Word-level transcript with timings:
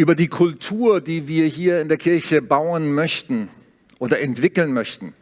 über 0.00 0.14
die 0.14 0.28
Kultur, 0.28 1.02
die 1.02 1.28
wir 1.28 1.44
hier 1.44 1.82
in 1.82 1.88
der 1.88 1.98
Kirche 1.98 2.40
bauen 2.40 2.94
möchten 2.94 3.50
oder 3.98 4.18
entwickeln 4.18 4.72
möchten. 4.72 5.12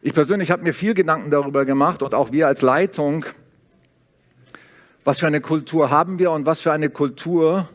Ich 0.00 0.14
persönlich 0.14 0.50
habe 0.50 0.62
mir 0.62 0.72
viel 0.72 0.94
Gedanken 0.94 1.30
darüber 1.30 1.66
gemacht 1.66 2.02
und 2.02 2.14
auch 2.14 2.32
wir 2.32 2.46
als 2.46 2.62
Leitung, 2.62 3.26
was 5.04 5.18
für 5.18 5.26
eine 5.26 5.42
Kultur 5.42 5.90
haben 5.90 6.18
wir 6.18 6.30
und 6.30 6.46
was 6.46 6.62
für 6.62 6.72
eine 6.72 6.88
Kultur 6.88 7.68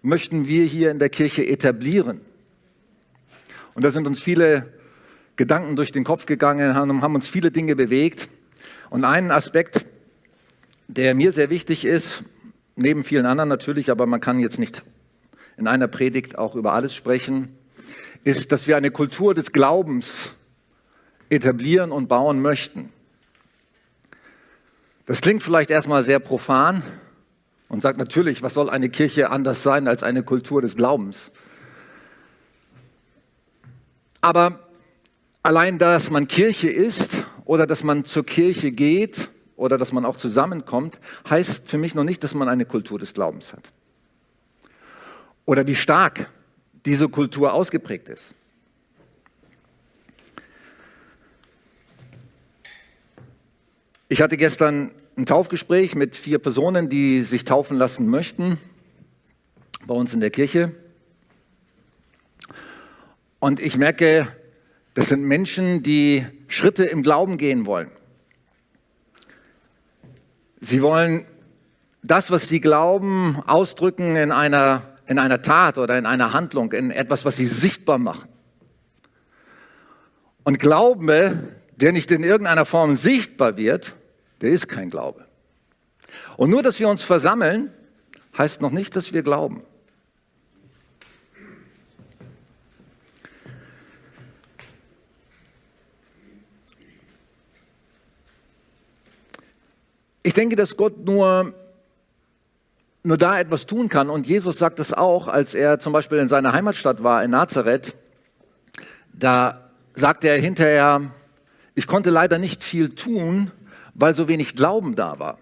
möchten 0.00 0.48
wir 0.48 0.64
hier 0.64 0.90
in 0.90 0.98
der 0.98 1.10
Kirche 1.10 1.46
etablieren. 1.46 2.22
Und 3.74 3.84
da 3.84 3.90
sind 3.90 4.06
uns 4.06 4.22
viele 4.22 4.72
Gedanken 5.36 5.76
durch 5.76 5.92
den 5.92 6.02
Kopf 6.02 6.24
gegangen, 6.24 6.74
haben 6.74 7.14
uns 7.14 7.28
viele 7.28 7.50
Dinge 7.50 7.76
bewegt. 7.76 8.30
Und 8.88 9.04
einen 9.04 9.32
Aspekt, 9.32 9.84
der 10.88 11.14
mir 11.14 11.30
sehr 11.32 11.50
wichtig 11.50 11.84
ist, 11.84 12.24
neben 12.74 13.02
vielen 13.02 13.26
anderen 13.26 13.50
natürlich, 13.50 13.90
aber 13.90 14.06
man 14.06 14.20
kann 14.20 14.40
jetzt 14.40 14.58
nicht 14.58 14.82
in 15.60 15.68
einer 15.68 15.88
Predigt 15.88 16.38
auch 16.38 16.56
über 16.56 16.72
alles 16.72 16.94
sprechen, 16.94 17.56
ist, 18.24 18.50
dass 18.50 18.66
wir 18.66 18.76
eine 18.76 18.90
Kultur 18.90 19.34
des 19.34 19.52
Glaubens 19.52 20.32
etablieren 21.28 21.92
und 21.92 22.08
bauen 22.08 22.40
möchten. 22.40 22.90
Das 25.06 25.20
klingt 25.20 25.42
vielleicht 25.42 25.70
erstmal 25.70 26.02
sehr 26.02 26.18
profan 26.18 26.82
und 27.68 27.82
sagt 27.82 27.98
natürlich, 27.98 28.42
was 28.42 28.54
soll 28.54 28.70
eine 28.70 28.88
Kirche 28.88 29.30
anders 29.30 29.62
sein 29.62 29.86
als 29.86 30.02
eine 30.02 30.22
Kultur 30.22 30.62
des 30.62 30.76
Glaubens? 30.76 31.30
Aber 34.20 34.60
allein, 35.42 35.78
dass 35.78 36.10
man 36.10 36.26
Kirche 36.26 36.70
ist 36.70 37.12
oder 37.44 37.66
dass 37.66 37.84
man 37.84 38.04
zur 38.04 38.24
Kirche 38.24 38.72
geht 38.72 39.30
oder 39.56 39.78
dass 39.78 39.92
man 39.92 40.04
auch 40.04 40.16
zusammenkommt, 40.16 40.98
heißt 41.28 41.68
für 41.68 41.78
mich 41.78 41.94
noch 41.94 42.04
nicht, 42.04 42.24
dass 42.24 42.34
man 42.34 42.48
eine 42.48 42.64
Kultur 42.64 42.98
des 42.98 43.14
Glaubens 43.14 43.52
hat. 43.52 43.72
Oder 45.44 45.66
wie 45.66 45.74
stark 45.74 46.30
diese 46.84 47.08
Kultur 47.08 47.52
ausgeprägt 47.52 48.08
ist. 48.08 48.34
Ich 54.08 54.20
hatte 54.20 54.36
gestern 54.36 54.92
ein 55.16 55.26
Taufgespräch 55.26 55.94
mit 55.94 56.16
vier 56.16 56.38
Personen, 56.38 56.88
die 56.88 57.22
sich 57.22 57.44
taufen 57.44 57.76
lassen 57.76 58.08
möchten, 58.08 58.58
bei 59.86 59.94
uns 59.94 60.14
in 60.14 60.20
der 60.20 60.30
Kirche. 60.30 60.72
Und 63.38 63.60
ich 63.60 63.76
merke, 63.76 64.28
das 64.94 65.08
sind 65.08 65.22
Menschen, 65.22 65.82
die 65.82 66.26
Schritte 66.48 66.84
im 66.84 67.02
Glauben 67.02 67.36
gehen 67.38 67.66
wollen. 67.66 67.90
Sie 70.60 70.82
wollen 70.82 71.24
das, 72.02 72.30
was 72.30 72.48
sie 72.48 72.60
glauben, 72.60 73.36
ausdrücken 73.46 74.16
in 74.16 74.32
einer, 74.32 74.89
in 75.10 75.18
einer 75.18 75.42
Tat 75.42 75.76
oder 75.76 75.98
in 75.98 76.06
einer 76.06 76.32
Handlung, 76.32 76.70
in 76.70 76.92
etwas, 76.92 77.24
was 77.24 77.36
sie 77.36 77.46
sichtbar 77.46 77.98
machen. 77.98 78.28
Und 80.44 80.60
Glaube, 80.60 81.48
der 81.74 81.90
nicht 81.90 82.12
in 82.12 82.22
irgendeiner 82.22 82.64
Form 82.64 82.94
sichtbar 82.94 83.56
wird, 83.56 83.96
der 84.40 84.50
ist 84.50 84.68
kein 84.68 84.88
Glaube. 84.88 85.26
Und 86.36 86.50
nur, 86.50 86.62
dass 86.62 86.78
wir 86.78 86.88
uns 86.88 87.02
versammeln, 87.02 87.72
heißt 88.38 88.60
noch 88.60 88.70
nicht, 88.70 88.94
dass 88.94 89.12
wir 89.12 89.24
glauben. 89.24 89.64
Ich 100.22 100.34
denke, 100.34 100.54
dass 100.54 100.76
Gott 100.76 101.04
nur, 101.04 101.52
nur 103.02 103.16
da 103.16 103.38
etwas 103.38 103.66
tun 103.66 103.88
kann. 103.88 104.10
Und 104.10 104.26
Jesus 104.26 104.58
sagt 104.58 104.78
es 104.78 104.92
auch, 104.92 105.28
als 105.28 105.54
er 105.54 105.78
zum 105.78 105.92
Beispiel 105.92 106.18
in 106.18 106.28
seiner 106.28 106.52
Heimatstadt 106.52 107.02
war, 107.02 107.24
in 107.24 107.30
Nazareth. 107.30 107.94
Da 109.12 109.70
sagte 109.94 110.28
er 110.28 110.38
hinterher, 110.38 111.02
ich 111.74 111.86
konnte 111.86 112.10
leider 112.10 112.38
nicht 112.38 112.62
viel 112.62 112.94
tun, 112.94 113.50
weil 113.94 114.14
so 114.14 114.28
wenig 114.28 114.56
Glauben 114.56 114.94
da 114.94 115.18
war. 115.18 115.38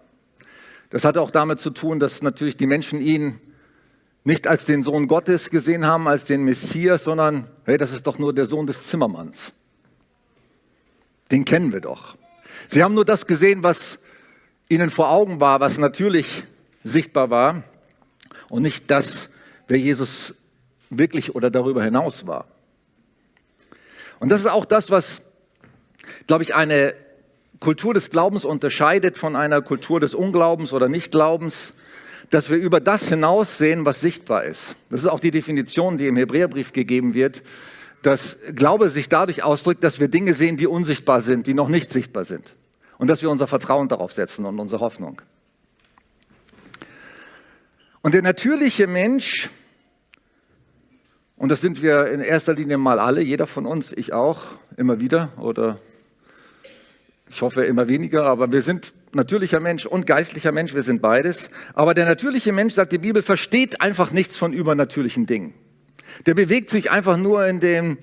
Das 0.91 1.05
hatte 1.05 1.21
auch 1.21 1.31
damit 1.31 1.61
zu 1.61 1.71
tun, 1.71 1.99
dass 1.99 2.23
natürlich 2.23 2.57
die 2.57 2.67
Menschen 2.67 3.01
ihn 3.01 3.41
nicht 4.25 4.47
als 4.47 4.65
den 4.65 4.83
Sohn 4.83 5.07
Gottes 5.07 5.51
gesehen 5.51 5.87
haben, 5.87 6.09
als 6.09 6.25
den 6.25 6.45
Messias, 6.45 7.05
sondern, 7.05 7.49
hey, 7.65 7.77
das 7.77 7.93
ist 7.93 8.07
doch 8.07 8.19
nur 8.19 8.35
der 8.35 8.47
Sohn 8.47 8.67
des 8.67 8.87
Zimmermanns. 8.89 9.53
Den 11.31 11.45
kennen 11.45 11.73
wir 11.73 11.81
doch. 11.81 12.17
Sie 12.69 12.83
haben 12.83 12.95
nur 12.95 13.05
das 13.05 13.27
gesehen, 13.27 13.63
was 13.63 13.99
ihnen 14.69 14.91
vor 14.91 15.11
Augen 15.11 15.41
war, 15.41 15.61
was 15.61 15.79
natürlich 15.79 16.45
sichtbar 16.93 17.31
war 17.31 17.63
und 18.49 18.63
nicht 18.63 18.91
das, 18.91 19.29
wer 19.67 19.79
Jesus 19.79 20.35
wirklich 20.91 21.35
oder 21.35 21.51
darüber 21.51 21.83
hinaus 21.83 22.27
war. 22.27 22.47
Und 24.21 24.31
das 24.31 24.41
ist 24.41 24.47
auch 24.47 24.65
das, 24.65 24.91
was, 24.91 25.23
glaube 26.27 26.43
ich, 26.43 26.55
eine 26.55 26.95
Kultur 27.61 27.95
des 27.95 28.11
Glaubens 28.11 28.45
unterscheidet 28.45 29.19
von 29.19 29.37
einer 29.37 29.63
Kultur 29.63 30.01
des 30.01 30.15
Unglaubens 30.15 30.73
oder 30.73 30.89
Nichtglaubens, 30.89 31.73
dass 32.31 32.51
wir 32.51 32.59
über 32.59 32.81
das 32.81 33.09
hinaussehen, 33.09 33.87
was 33.87 34.01
sichtbar 34.01 34.45
ist. 34.45 34.77
Das 34.91 35.01
ist 35.01 35.07
auch 35.07 35.21
die 35.21 35.31
Definition, 35.31 35.99
die 35.99 36.07
im 36.07 36.17
Hebräerbrief 36.17 36.73
gegeben 36.73 37.15
wird, 37.15 37.43
dass 38.03 38.37
Glaube 38.55 38.91
sich 38.91 39.09
dadurch 39.09 39.43
ausdrückt, 39.43 39.83
dass 39.83 39.99
wir 39.99 40.09
Dinge 40.09 40.35
sehen, 40.35 40.57
die 40.57 40.67
unsichtbar 40.67 41.21
sind, 41.21 41.47
die 41.47 41.55
noch 41.55 41.69
nicht 41.69 41.91
sichtbar 41.91 42.25
sind. 42.25 42.55
Und 42.99 43.09
dass 43.09 43.23
wir 43.23 43.31
unser 43.31 43.47
Vertrauen 43.47 43.89
darauf 43.89 44.13
setzen 44.13 44.45
und 44.45 44.59
unsere 44.59 44.81
Hoffnung. 44.81 45.23
Und 48.03 48.15
der 48.15 48.23
natürliche 48.23 48.87
Mensch, 48.87 49.51
und 51.37 51.51
das 51.51 51.61
sind 51.61 51.83
wir 51.83 52.07
in 52.07 52.21
erster 52.21 52.55
Linie 52.55 52.79
mal 52.79 52.99
alle, 52.99 53.23
jeder 53.23 53.47
von 53.47 53.67
uns, 53.67 53.93
ich 53.93 54.13
auch, 54.13 54.43
immer 54.77 55.01
wieder 55.01 55.33
oder 55.37 55.79
ich 57.29 57.43
hoffe 57.43 57.65
immer 57.65 57.89
weniger, 57.89 58.25
aber 58.25 58.51
wir 58.51 58.63
sind 58.63 58.95
natürlicher 59.13 59.61
Mensch 59.61 59.85
und 59.85 60.07
geistlicher 60.07 60.53
Mensch, 60.53 60.75
wir 60.75 60.83
sind 60.83 61.03
beides. 61.03 61.51
Aber 61.75 61.93
der 61.93 62.07
natürliche 62.07 62.53
Mensch, 62.53 62.75
sagt 62.75 62.93
die 62.93 62.99
Bibel, 62.99 63.23
versteht 63.23 63.81
einfach 63.81 64.13
nichts 64.13 64.37
von 64.37 64.53
übernatürlichen 64.53 65.27
Dingen. 65.27 65.53
Der 66.27 66.35
bewegt 66.35 66.71
sich 66.71 66.91
einfach 66.91 67.17
nur 67.17 67.47
in 67.47 67.61
dem 67.61 67.99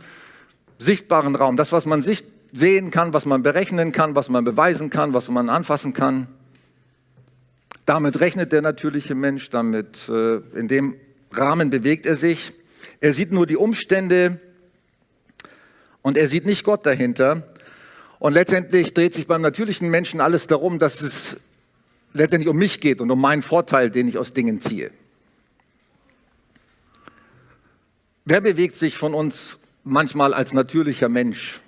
sichtbaren 0.78 1.36
Raum. 1.36 1.56
Das, 1.56 1.72
was 1.72 1.86
man 1.86 2.04
sehen 2.04 2.92
kann, 2.92 3.14
was 3.14 3.26
man 3.26 3.42
berechnen 3.44 3.92
kann, 3.92 4.16
was 4.16 4.30
man 4.30 4.44
beweisen 4.44 4.90
kann, 4.90 5.14
was 5.14 5.30
man 5.30 5.50
anfassen 5.50 5.94
kann. 5.94 6.28
Damit 7.86 8.20
rechnet 8.20 8.52
der 8.52 8.62
natürliche 8.62 9.14
Mensch, 9.14 9.50
damit 9.50 10.10
äh, 10.10 10.38
in 10.58 10.68
dem 10.68 10.96
Rahmen 11.32 11.70
bewegt 11.70 12.06
er 12.06 12.16
sich. 12.16 12.54
Er 13.00 13.14
sieht 13.14 13.32
nur 13.32 13.46
die 13.46 13.58
Umstände 13.58 14.40
und 16.02 16.18
er 16.18 16.28
sieht 16.28 16.46
nicht 16.46 16.64
Gott 16.64 16.86
dahinter. 16.86 17.56
Und 18.20 18.34
letztendlich 18.34 18.94
dreht 18.94 19.14
sich 19.14 19.28
beim 19.28 19.42
natürlichen 19.42 19.90
Menschen 19.90 20.22
alles 20.22 20.48
darum, 20.48 20.80
dass 20.80 21.02
es 21.02 21.38
letztendlich 22.14 22.50
um 22.50 22.58
mich 22.58 22.80
geht 22.80 23.02
und 23.02 23.12
um 23.12 23.20
meinen 23.20 23.42
Vorteil, 23.42 23.92
den 23.92 24.08
ich 24.08 24.18
aus 24.18 24.34
Dingen 24.34 24.62
ziehe. 24.62 24.92
Wer 28.24 28.42
bewegt 28.42 28.76
sich 28.76 28.98
von 28.98 29.14
uns 29.14 29.60
manchmal 29.84 30.34
als 30.34 30.54
natürlicher 30.54 31.10
Mensch? 31.10 31.60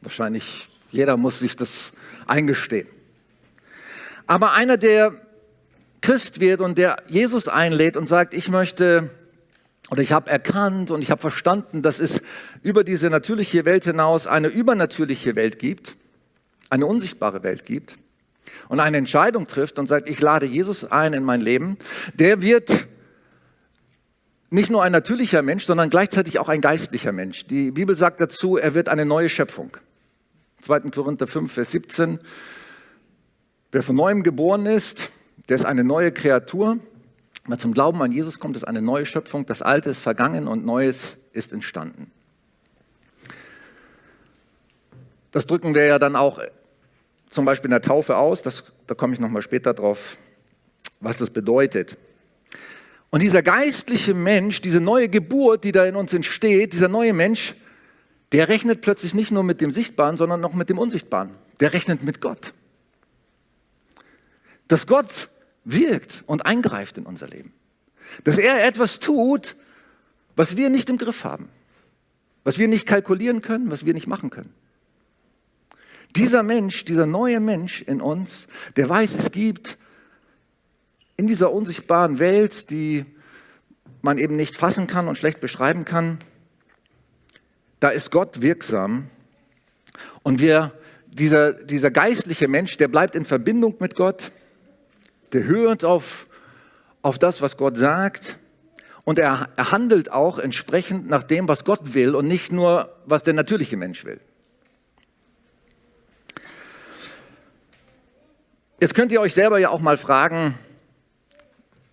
Wahrscheinlich 0.00 0.68
jeder 0.90 1.16
muss 1.16 1.38
sich 1.38 1.54
das 1.54 1.92
eingestehen. 2.26 2.88
Aber 4.30 4.52
einer, 4.52 4.76
der 4.76 5.12
Christ 6.02 6.38
wird 6.38 6.60
und 6.60 6.78
der 6.78 7.02
Jesus 7.08 7.48
einlädt 7.48 7.96
und 7.96 8.06
sagt, 8.06 8.32
ich 8.32 8.48
möchte 8.48 9.10
oder 9.90 10.02
ich 10.02 10.12
habe 10.12 10.30
erkannt 10.30 10.92
und 10.92 11.02
ich 11.02 11.10
habe 11.10 11.20
verstanden, 11.20 11.82
dass 11.82 11.98
es 11.98 12.22
über 12.62 12.84
diese 12.84 13.10
natürliche 13.10 13.64
Welt 13.64 13.82
hinaus 13.82 14.28
eine 14.28 14.46
übernatürliche 14.46 15.34
Welt 15.34 15.58
gibt, 15.58 15.96
eine 16.68 16.86
unsichtbare 16.86 17.42
Welt 17.42 17.64
gibt 17.64 17.96
und 18.68 18.78
eine 18.78 18.98
Entscheidung 18.98 19.48
trifft 19.48 19.80
und 19.80 19.88
sagt, 19.88 20.08
ich 20.08 20.20
lade 20.20 20.46
Jesus 20.46 20.84
ein 20.84 21.12
in 21.12 21.24
mein 21.24 21.40
Leben, 21.40 21.76
der 22.14 22.40
wird 22.40 22.86
nicht 24.48 24.70
nur 24.70 24.84
ein 24.84 24.92
natürlicher 24.92 25.42
Mensch, 25.42 25.64
sondern 25.64 25.90
gleichzeitig 25.90 26.38
auch 26.38 26.48
ein 26.48 26.60
geistlicher 26.60 27.10
Mensch. 27.10 27.48
Die 27.48 27.72
Bibel 27.72 27.96
sagt 27.96 28.20
dazu, 28.20 28.56
er 28.56 28.74
wird 28.74 28.88
eine 28.90 29.06
neue 29.06 29.28
Schöpfung. 29.28 29.76
2. 30.60 30.82
Korinther 30.90 31.26
5, 31.26 31.52
Vers 31.52 31.72
17. 31.72 32.20
Wer 33.72 33.82
von 33.82 33.94
neuem 33.94 34.22
geboren 34.22 34.66
ist, 34.66 35.10
der 35.48 35.56
ist 35.56 35.64
eine 35.64 35.84
neue 35.84 36.10
Kreatur. 36.10 36.78
Wer 37.46 37.58
zum 37.58 37.72
Glauben 37.72 38.02
an 38.02 38.10
Jesus 38.12 38.38
kommt, 38.40 38.56
ist 38.56 38.64
eine 38.64 38.82
neue 38.82 39.06
Schöpfung. 39.06 39.46
Das 39.46 39.62
Alte 39.62 39.90
ist 39.90 40.00
vergangen 40.00 40.48
und 40.48 40.64
Neues 40.64 41.16
ist 41.32 41.52
entstanden. 41.52 42.10
Das 45.30 45.46
drücken 45.46 45.74
wir 45.74 45.86
ja 45.86 45.98
dann 46.00 46.16
auch 46.16 46.40
zum 47.30 47.44
Beispiel 47.44 47.68
in 47.68 47.72
der 47.72 47.82
Taufe 47.82 48.16
aus. 48.16 48.42
Das, 48.42 48.64
da 48.88 48.94
komme 48.94 49.14
ich 49.14 49.20
nochmal 49.20 49.42
später 49.42 49.72
drauf, 49.72 50.16
was 50.98 51.16
das 51.16 51.30
bedeutet. 51.30 51.96
Und 53.10 53.22
dieser 53.22 53.42
geistliche 53.42 54.14
Mensch, 54.14 54.60
diese 54.60 54.80
neue 54.80 55.08
Geburt, 55.08 55.62
die 55.62 55.72
da 55.72 55.84
in 55.84 55.94
uns 55.94 56.12
entsteht, 56.12 56.72
dieser 56.72 56.88
neue 56.88 57.12
Mensch, 57.12 57.54
der 58.32 58.48
rechnet 58.48 58.80
plötzlich 58.80 59.14
nicht 59.14 59.30
nur 59.30 59.42
mit 59.44 59.60
dem 59.60 59.70
Sichtbaren, 59.70 60.16
sondern 60.16 60.44
auch 60.44 60.54
mit 60.54 60.68
dem 60.70 60.78
Unsichtbaren. 60.78 61.30
Der 61.60 61.72
rechnet 61.72 62.02
mit 62.02 62.20
Gott. 62.20 62.52
Dass 64.70 64.86
Gott 64.86 65.28
wirkt 65.64 66.22
und 66.26 66.46
eingreift 66.46 66.96
in 66.96 67.04
unser 67.04 67.26
Leben. 67.26 67.52
dass 68.24 68.38
er 68.38 68.64
etwas 68.64 68.98
tut, 68.98 69.56
was 70.36 70.56
wir 70.56 70.70
nicht 70.70 70.88
im 70.90 70.98
Griff 70.98 71.24
haben, 71.24 71.48
was 72.44 72.58
wir 72.58 72.68
nicht 72.68 72.86
kalkulieren 72.86 73.42
können, 73.42 73.70
was 73.70 73.84
wir 73.84 73.94
nicht 73.94 74.06
machen 74.06 74.30
können. 74.30 74.52
Dieser 76.16 76.42
Mensch, 76.42 76.84
dieser 76.84 77.06
neue 77.06 77.40
Mensch 77.40 77.82
in 77.82 78.00
uns, 78.00 78.48
der 78.76 78.88
weiß, 78.88 79.14
es 79.14 79.30
gibt 79.30 79.78
in 81.16 81.26
dieser 81.26 81.52
unsichtbaren 81.52 82.18
Welt, 82.18 82.70
die 82.70 83.04
man 84.02 84.18
eben 84.18 84.36
nicht 84.36 84.56
fassen 84.56 84.86
kann 84.86 85.08
und 85.08 85.18
schlecht 85.18 85.40
beschreiben 85.40 85.84
kann, 85.84 86.18
da 87.78 87.90
ist 87.90 88.10
Gott 88.10 88.40
wirksam. 88.42 89.08
Und 90.22 90.40
wir, 90.40 90.72
dieser, 91.06 91.52
dieser 91.52 91.90
geistliche 91.90 92.48
Mensch, 92.48 92.76
der 92.76 92.88
bleibt 92.88 93.14
in 93.14 93.24
Verbindung 93.24 93.76
mit 93.78 93.94
Gott, 93.94 94.32
der 95.32 95.44
hört 95.44 95.84
auf, 95.84 96.26
auf 97.02 97.18
das, 97.18 97.40
was 97.40 97.56
Gott 97.56 97.76
sagt. 97.76 98.36
Und 99.04 99.18
er, 99.18 99.48
er 99.56 99.72
handelt 99.72 100.12
auch 100.12 100.38
entsprechend 100.38 101.08
nach 101.08 101.22
dem, 101.22 101.48
was 101.48 101.64
Gott 101.64 101.94
will 101.94 102.14
und 102.14 102.28
nicht 102.28 102.52
nur, 102.52 102.94
was 103.06 103.22
der 103.22 103.34
natürliche 103.34 103.76
Mensch 103.76 104.04
will. 104.04 104.20
Jetzt 108.80 108.94
könnt 108.94 109.12
ihr 109.12 109.20
euch 109.20 109.34
selber 109.34 109.58
ja 109.58 109.68
auch 109.70 109.80
mal 109.80 109.98
fragen, 109.98 110.54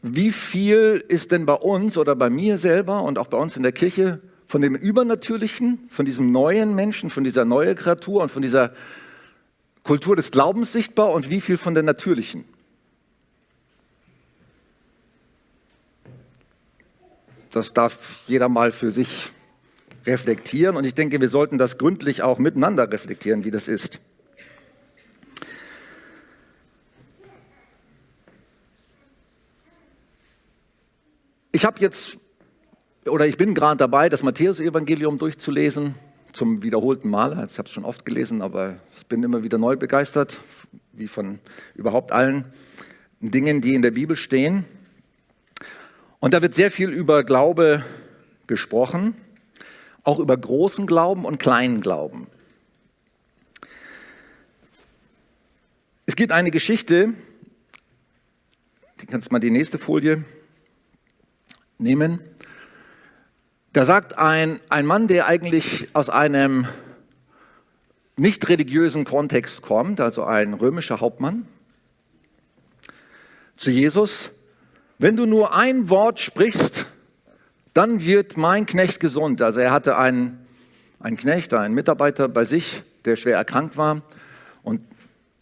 wie 0.02 0.32
viel 0.32 1.04
ist 1.08 1.32
denn 1.32 1.46
bei 1.46 1.54
uns 1.54 1.98
oder 1.98 2.16
bei 2.16 2.30
mir 2.30 2.58
selber 2.58 3.04
und 3.04 3.18
auch 3.18 3.28
bei 3.28 3.38
uns 3.38 3.58
in 3.58 3.64
der 3.64 3.72
Kirche 3.72 4.22
von 4.48 4.62
dem 4.62 4.76
Übernatürlichen, 4.76 5.88
von 5.90 6.06
diesem 6.06 6.32
neuen 6.32 6.76
Menschen, 6.76 7.10
von 7.10 7.24
dieser 7.24 7.44
neuen 7.44 7.76
Kreatur 7.76 8.22
und 8.22 8.30
von 8.30 8.42
dieser 8.42 8.72
Kultur 9.84 10.16
des 10.16 10.32
Glaubens 10.32 10.72
sichtbar 10.72 11.12
und 11.12 11.30
wie 11.30 11.42
viel 11.42 11.58
von 11.58 11.74
der 11.74 11.84
natürlichen? 11.84 12.46
Das 17.52 17.74
darf 17.74 18.20
jeder 18.28 18.50
mal 18.50 18.72
für 18.72 18.92
sich 18.92 19.32
reflektieren 20.06 20.78
und 20.78 20.86
ich 20.86 20.96
denke, 20.96 21.20
wir 21.20 21.30
sollten 21.30 21.58
das 21.58 21.78
gründlich 21.78 22.22
auch 22.22 22.40
miteinander 22.40 22.92
reflektieren, 22.92 23.44
wie 23.44 23.52
das 23.52 23.68
ist. 23.68 24.00
Ich 31.52 31.66
habe 31.66 31.82
jetzt, 31.82 32.18
oder 33.08 33.26
ich 33.26 33.36
bin 33.38 33.56
gerade 33.56 33.78
dabei, 33.78 34.10
das 34.10 34.22
Matthäus-Evangelium 34.22 35.18
durchzulesen, 35.18 35.96
zum 36.32 36.62
wiederholten 36.62 37.10
Mal. 37.10 37.32
Ich 37.50 37.58
habe 37.58 37.68
es 37.68 37.74
schon 37.74 37.84
oft 37.84 38.06
gelesen, 38.06 38.44
aber 38.44 38.76
ich 38.96 39.08
bin 39.08 39.24
immer 39.24 39.42
wieder 39.42 39.58
neu 39.58 39.76
begeistert, 39.76 40.40
wie 40.94 41.08
von 41.08 41.40
überhaupt 41.74 42.12
allen 42.12 42.46
Dingen, 43.20 43.62
die 43.62 43.74
in 43.74 43.82
der 43.82 43.92
Bibel 43.92 44.16
stehen. 44.16 44.66
Und 46.28 46.34
da 46.34 46.42
wird 46.42 46.54
sehr 46.54 46.72
viel 46.72 46.90
über 46.90 47.24
Glaube 47.24 47.86
gesprochen, 48.48 49.16
auch 50.04 50.20
über 50.20 50.36
großen 50.36 50.86
Glauben 50.86 51.24
und 51.24 51.40
kleinen 51.40 51.80
Glauben. 51.80 52.28
Es 56.06 56.18
gibt 56.18 56.34
eine 56.34 56.52
Geschichte, 56.52 57.14
die 59.00 59.06
kannst 59.06 59.32
mal 59.32 59.40
die 59.40 59.52
nächste 59.52 59.78
Folie 59.78 60.26
nehmen. 61.78 62.20
Da 63.72 63.86
sagt 63.86 64.18
ein, 64.18 64.60
ein 64.68 64.86
Mann, 64.86 65.08
der 65.08 65.28
eigentlich 65.28 65.88
aus 65.94 66.10
einem 66.10 66.68
nicht 68.18 68.50
religiösen 68.50 69.06
Kontext 69.06 69.62
kommt, 69.62 70.02
also 70.02 70.26
ein 70.26 70.56
römischer 70.56 71.00
Hauptmann, 71.00 71.48
zu 73.56 73.72
Jesus, 73.72 74.32
wenn 75.00 75.16
du 75.16 75.26
nur 75.26 75.54
ein 75.54 75.90
Wort 75.90 76.20
sprichst, 76.20 76.88
dann 77.74 78.04
wird 78.04 78.38
mein 78.38 78.66
Knecht 78.66 79.00
gesund. 79.00 79.42
Also 79.42 79.60
er 79.60 79.72
hatte 79.72 79.98
einen, 79.98 80.40
einen 81.00 81.18
Knecht, 81.18 81.54
einen 81.54 81.76
Mitarbeiter 81.76 82.28
bei 82.28 82.44
sich, 82.44 82.82
der 83.06 83.16
schwer 83.16 83.38
erkrankt 83.38 83.78
war 83.78 84.02
und 84.64 84.82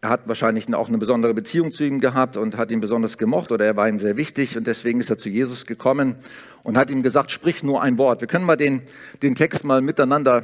er 0.02 0.10
hat 0.10 0.28
wahrscheinlich 0.28 0.72
auch 0.74 0.88
eine 0.88 1.00
besondere 1.00 1.34
Beziehung 1.34 1.72
zu 1.72 1.84
ihm 1.84 2.00
gehabt 2.00 2.38
und 2.38 2.58
hat 2.58 2.70
ihn 2.70 2.80
besonders 2.80 3.18
gemocht 3.18 3.52
oder 3.52 3.66
er 3.66 3.76
war 3.76 3.90
ihm 3.90 3.98
sehr 3.98 4.18
wichtig 4.18 4.56
und 4.58 4.68
deswegen 4.68 5.00
ist 5.00 5.10
er 5.10 5.18
zu 5.18 5.30
Jesus 5.30 5.66
gekommen 5.66 6.16
und 6.62 6.78
hat 6.78 6.92
ihm 6.92 7.02
gesagt, 7.02 7.32
sprich 7.32 7.64
nur 7.64 7.82
ein 7.82 7.98
Wort. 7.98 8.22
Wir 8.22 8.28
können 8.28 8.46
mal 8.46 8.58
den, 8.58 8.82
den 9.24 9.34
Text 9.34 9.64
mal 9.64 9.82
miteinander 9.82 10.44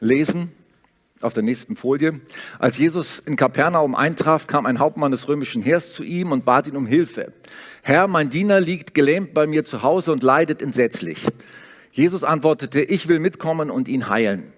lesen 0.00 0.50
auf 1.22 1.34
der 1.34 1.42
nächsten 1.42 1.76
Folie. 1.76 2.20
Als 2.58 2.78
Jesus 2.78 3.18
in 3.20 3.36
Kapernaum 3.36 3.94
eintraf, 3.94 4.46
kam 4.46 4.66
ein 4.66 4.78
Hauptmann 4.78 5.10
des 5.10 5.28
römischen 5.28 5.62
Heers 5.62 5.92
zu 5.92 6.04
ihm 6.04 6.32
und 6.32 6.44
bat 6.44 6.66
ihn 6.66 6.76
um 6.76 6.86
Hilfe. 6.86 7.32
Herr, 7.82 8.06
mein 8.06 8.30
Diener 8.30 8.60
liegt 8.60 8.94
gelähmt 8.94 9.32
bei 9.32 9.46
mir 9.46 9.64
zu 9.64 9.82
Hause 9.82 10.12
und 10.12 10.22
leidet 10.22 10.60
entsetzlich. 10.60 11.26
Jesus 11.90 12.24
antwortete, 12.24 12.82
ich 12.82 13.08
will 13.08 13.18
mitkommen 13.18 13.70
und 13.70 13.88
ihn 13.88 14.08
heilen. 14.08 14.52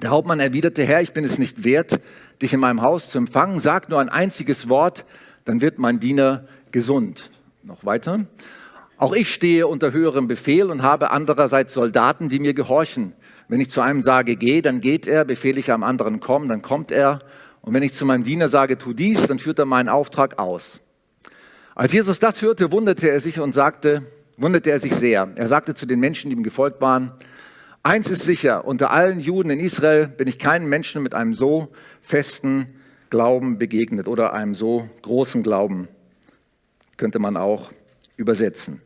Der 0.00 0.10
Hauptmann 0.10 0.40
erwiderte, 0.40 0.84
Herr, 0.84 1.02
ich 1.02 1.12
bin 1.12 1.24
es 1.24 1.38
nicht 1.38 1.64
wert, 1.64 2.00
dich 2.40 2.52
in 2.52 2.60
meinem 2.60 2.82
Haus 2.82 3.10
zu 3.10 3.18
empfangen. 3.18 3.58
Sag 3.58 3.88
nur 3.88 4.00
ein 4.00 4.08
einziges 4.08 4.68
Wort, 4.68 5.04
dann 5.44 5.60
wird 5.60 5.78
mein 5.78 6.00
Diener 6.00 6.46
gesund. 6.70 7.30
Noch 7.62 7.84
weiter. 7.84 8.26
Auch 8.96 9.12
ich 9.12 9.32
stehe 9.32 9.66
unter 9.66 9.92
höherem 9.92 10.28
Befehl 10.28 10.70
und 10.70 10.82
habe 10.82 11.10
andererseits 11.10 11.74
Soldaten, 11.74 12.28
die 12.28 12.38
mir 12.38 12.54
gehorchen. 12.54 13.14
Wenn 13.52 13.60
ich 13.60 13.68
zu 13.68 13.82
einem 13.82 14.02
sage, 14.02 14.36
geh, 14.36 14.62
dann 14.62 14.80
geht 14.80 15.06
er, 15.06 15.26
befehle 15.26 15.60
ich 15.60 15.70
einem 15.70 15.82
anderen, 15.82 16.20
komm, 16.20 16.48
dann 16.48 16.62
kommt 16.62 16.90
er. 16.90 17.18
Und 17.60 17.74
wenn 17.74 17.82
ich 17.82 17.92
zu 17.92 18.06
meinem 18.06 18.24
Diener 18.24 18.48
sage, 18.48 18.78
tu 18.78 18.94
dies, 18.94 19.26
dann 19.26 19.38
führt 19.38 19.58
er 19.58 19.66
meinen 19.66 19.90
Auftrag 19.90 20.38
aus. 20.38 20.80
Als 21.74 21.92
Jesus 21.92 22.18
das 22.18 22.40
hörte, 22.40 22.72
wunderte 22.72 23.10
er 23.10 23.20
sich 23.20 23.40
und 23.40 23.52
sagte, 23.52 24.06
wunderte 24.38 24.70
er 24.70 24.78
sich 24.78 24.94
sehr. 24.94 25.32
Er 25.34 25.48
sagte 25.48 25.74
zu 25.74 25.84
den 25.84 26.00
Menschen, 26.00 26.30
die 26.30 26.36
ihm 26.36 26.42
gefolgt 26.42 26.80
waren, 26.80 27.12
Eins 27.82 28.08
ist 28.08 28.22
sicher, 28.22 28.64
unter 28.64 28.90
allen 28.90 29.20
Juden 29.20 29.50
in 29.50 29.60
Israel 29.60 30.06
bin 30.08 30.28
ich 30.28 30.38
keinem 30.38 30.70
Menschen 30.70 31.02
mit 31.02 31.12
einem 31.12 31.34
so 31.34 31.68
festen 32.00 32.68
Glauben 33.10 33.58
begegnet 33.58 34.08
oder 34.08 34.32
einem 34.32 34.54
so 34.54 34.88
großen 35.02 35.42
Glauben, 35.42 35.88
könnte 36.96 37.18
man 37.18 37.36
auch 37.36 37.70
übersetzen. 38.16 38.80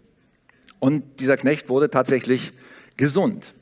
Und 0.80 1.20
dieser 1.20 1.36
Knecht 1.36 1.68
wurde 1.68 1.88
tatsächlich 1.88 2.52
gesund. 2.96 3.54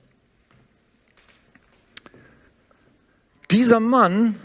Dieser 3.50 3.80
Mann 3.80 4.36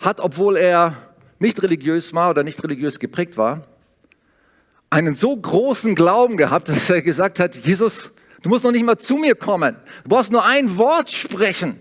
hat, 0.00 0.20
obwohl 0.20 0.56
er 0.56 0.96
nicht 1.38 1.62
religiös 1.62 2.14
war 2.14 2.30
oder 2.30 2.44
nicht 2.44 2.62
religiös 2.62 2.98
geprägt 2.98 3.36
war, 3.36 3.66
einen 4.90 5.14
so 5.14 5.36
großen 5.36 5.94
Glauben 5.94 6.36
gehabt, 6.36 6.68
dass 6.68 6.88
er 6.88 7.02
gesagt 7.02 7.40
hat, 7.40 7.56
Jesus, 7.56 8.10
Du 8.42 8.48
musst 8.48 8.64
noch 8.64 8.72
nicht 8.72 8.84
mal 8.84 8.98
zu 8.98 9.16
mir 9.16 9.34
kommen. 9.34 9.76
Du 10.04 10.10
brauchst 10.10 10.30
nur 10.30 10.44
ein 10.44 10.76
Wort 10.76 11.10
sprechen. 11.10 11.80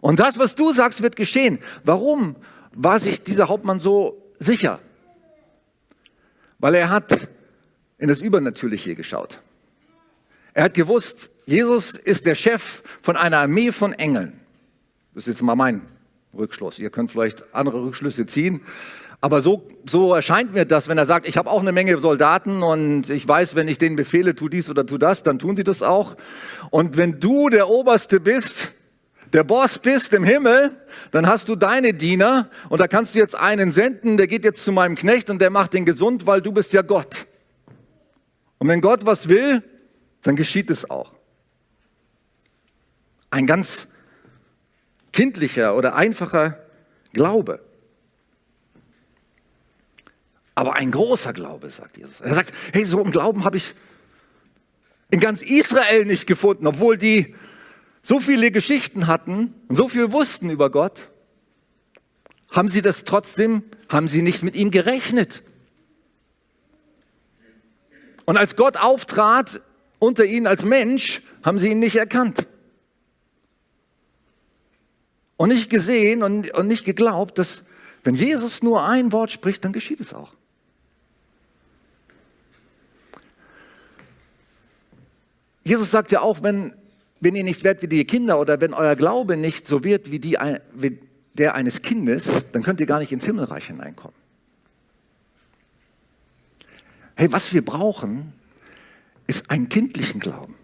Und 0.00 0.20
das, 0.20 0.38
was 0.38 0.54
du 0.54 0.72
sagst, 0.72 1.02
wird 1.02 1.16
geschehen. 1.16 1.58
Warum 1.82 2.36
war 2.72 3.00
sich 3.00 3.22
dieser 3.22 3.48
Hauptmann 3.48 3.80
so 3.80 4.22
sicher? 4.38 4.78
Weil 6.58 6.74
er 6.76 6.90
hat 6.90 7.28
in 7.98 8.08
das 8.08 8.20
Übernatürliche 8.20 8.94
geschaut. 8.94 9.40
Er 10.52 10.64
hat 10.64 10.74
gewusst, 10.74 11.30
Jesus 11.46 11.96
ist 11.96 12.26
der 12.26 12.34
Chef 12.34 12.82
von 13.02 13.16
einer 13.16 13.38
Armee 13.38 13.72
von 13.72 13.92
Engeln. 13.92 14.40
Das 15.14 15.28
ist 15.28 15.34
jetzt 15.34 15.42
mal 15.42 15.54
mein 15.54 15.82
Rückschluss. 16.36 16.78
Ihr 16.78 16.90
könnt 16.90 17.12
vielleicht 17.12 17.44
andere 17.54 17.82
Rückschlüsse 17.82 18.26
ziehen. 18.26 18.62
Aber 19.20 19.40
so, 19.40 19.66
so 19.88 20.12
erscheint 20.12 20.52
mir 20.52 20.66
das, 20.66 20.88
wenn 20.88 20.98
er 20.98 21.06
sagt, 21.06 21.26
ich 21.26 21.36
habe 21.36 21.50
auch 21.50 21.60
eine 21.60 21.72
Menge 21.72 21.96
Soldaten 21.98 22.62
und 22.62 23.08
ich 23.08 23.26
weiß, 23.26 23.54
wenn 23.54 23.68
ich 23.68 23.78
denen 23.78 23.96
befehle, 23.96 24.34
tu 24.34 24.48
dies 24.48 24.68
oder 24.68 24.84
tu 24.84 24.98
das, 24.98 25.22
dann 25.22 25.38
tun 25.38 25.56
sie 25.56 25.64
das 25.64 25.82
auch. 25.82 26.16
Und 26.70 26.96
wenn 26.96 27.20
du 27.20 27.48
der 27.48 27.70
Oberste 27.70 28.20
bist, 28.20 28.72
der 29.32 29.44
Boss 29.44 29.78
bist 29.78 30.12
im 30.12 30.24
Himmel, 30.24 30.76
dann 31.10 31.26
hast 31.26 31.48
du 31.48 31.56
deine 31.56 31.94
Diener 31.94 32.50
und 32.68 32.80
da 32.80 32.86
kannst 32.86 33.14
du 33.14 33.18
jetzt 33.18 33.34
einen 33.34 33.72
senden, 33.72 34.16
der 34.16 34.26
geht 34.26 34.44
jetzt 34.44 34.62
zu 34.62 34.72
meinem 34.72 34.94
Knecht 34.94 35.30
und 35.30 35.40
der 35.40 35.50
macht 35.50 35.72
den 35.72 35.86
gesund, 35.86 36.26
weil 36.26 36.42
du 36.42 36.52
bist 36.52 36.72
ja 36.72 36.82
Gott. 36.82 37.26
Und 38.58 38.68
wenn 38.68 38.80
Gott 38.80 39.06
was 39.06 39.28
will, 39.28 39.62
dann 40.22 40.36
geschieht 40.36 40.70
es 40.70 40.90
auch. 40.90 41.14
Ein 43.30 43.46
ganz 43.46 43.88
kindlicher 45.14 45.76
oder 45.76 45.94
einfacher 45.94 46.58
Glaube. 47.12 47.60
Aber 50.54 50.74
ein 50.74 50.90
großer 50.90 51.32
Glaube, 51.32 51.70
sagt 51.70 51.96
Jesus. 51.96 52.20
Er 52.20 52.34
sagt, 52.34 52.52
hey, 52.72 52.84
so 52.84 53.00
einen 53.00 53.12
Glauben 53.12 53.44
habe 53.44 53.56
ich 53.56 53.74
in 55.10 55.20
ganz 55.20 55.42
Israel 55.42 56.04
nicht 56.04 56.26
gefunden, 56.26 56.66
obwohl 56.66 56.98
die 56.98 57.34
so 58.02 58.20
viele 58.20 58.50
Geschichten 58.50 59.06
hatten 59.06 59.54
und 59.68 59.76
so 59.76 59.88
viel 59.88 60.12
wussten 60.12 60.50
über 60.50 60.70
Gott. 60.70 61.08
Haben 62.50 62.68
sie 62.68 62.82
das 62.82 63.04
trotzdem, 63.04 63.62
haben 63.88 64.08
sie 64.08 64.20
nicht 64.20 64.42
mit 64.42 64.56
ihm 64.56 64.70
gerechnet. 64.70 65.42
Und 68.26 68.36
als 68.36 68.56
Gott 68.56 68.76
auftrat 68.76 69.60
unter 69.98 70.24
ihnen 70.24 70.46
als 70.46 70.64
Mensch, 70.64 71.22
haben 71.42 71.58
sie 71.58 71.70
ihn 71.70 71.78
nicht 71.78 71.96
erkannt. 71.96 72.46
Und 75.44 75.50
nicht 75.50 75.68
gesehen 75.68 76.22
und, 76.22 76.54
und 76.54 76.68
nicht 76.68 76.86
geglaubt, 76.86 77.36
dass 77.36 77.64
wenn 78.02 78.14
Jesus 78.14 78.62
nur 78.62 78.82
ein 78.82 79.12
Wort 79.12 79.30
spricht, 79.30 79.62
dann 79.62 79.74
geschieht 79.74 80.00
es 80.00 80.14
auch. 80.14 80.32
Jesus 85.62 85.90
sagt 85.90 86.12
ja 86.12 86.22
auch, 86.22 86.42
wenn, 86.42 86.72
wenn 87.20 87.36
ihr 87.36 87.44
nicht 87.44 87.62
werdet 87.62 87.82
wie 87.82 87.88
die 87.88 88.06
Kinder 88.06 88.40
oder 88.40 88.58
wenn 88.62 88.72
euer 88.72 88.96
Glaube 88.96 89.36
nicht 89.36 89.68
so 89.68 89.84
wird 89.84 90.10
wie, 90.10 90.18
die, 90.18 90.38
wie 90.72 90.98
der 91.34 91.54
eines 91.54 91.82
Kindes, 91.82 92.30
dann 92.52 92.62
könnt 92.62 92.80
ihr 92.80 92.86
gar 92.86 93.00
nicht 93.00 93.12
ins 93.12 93.26
Himmelreich 93.26 93.66
hineinkommen. 93.66 94.16
Hey, 97.16 97.30
was 97.30 97.52
wir 97.52 97.62
brauchen, 97.62 98.32
ist 99.26 99.50
einen 99.50 99.68
kindlichen 99.68 100.20
Glauben. 100.20 100.54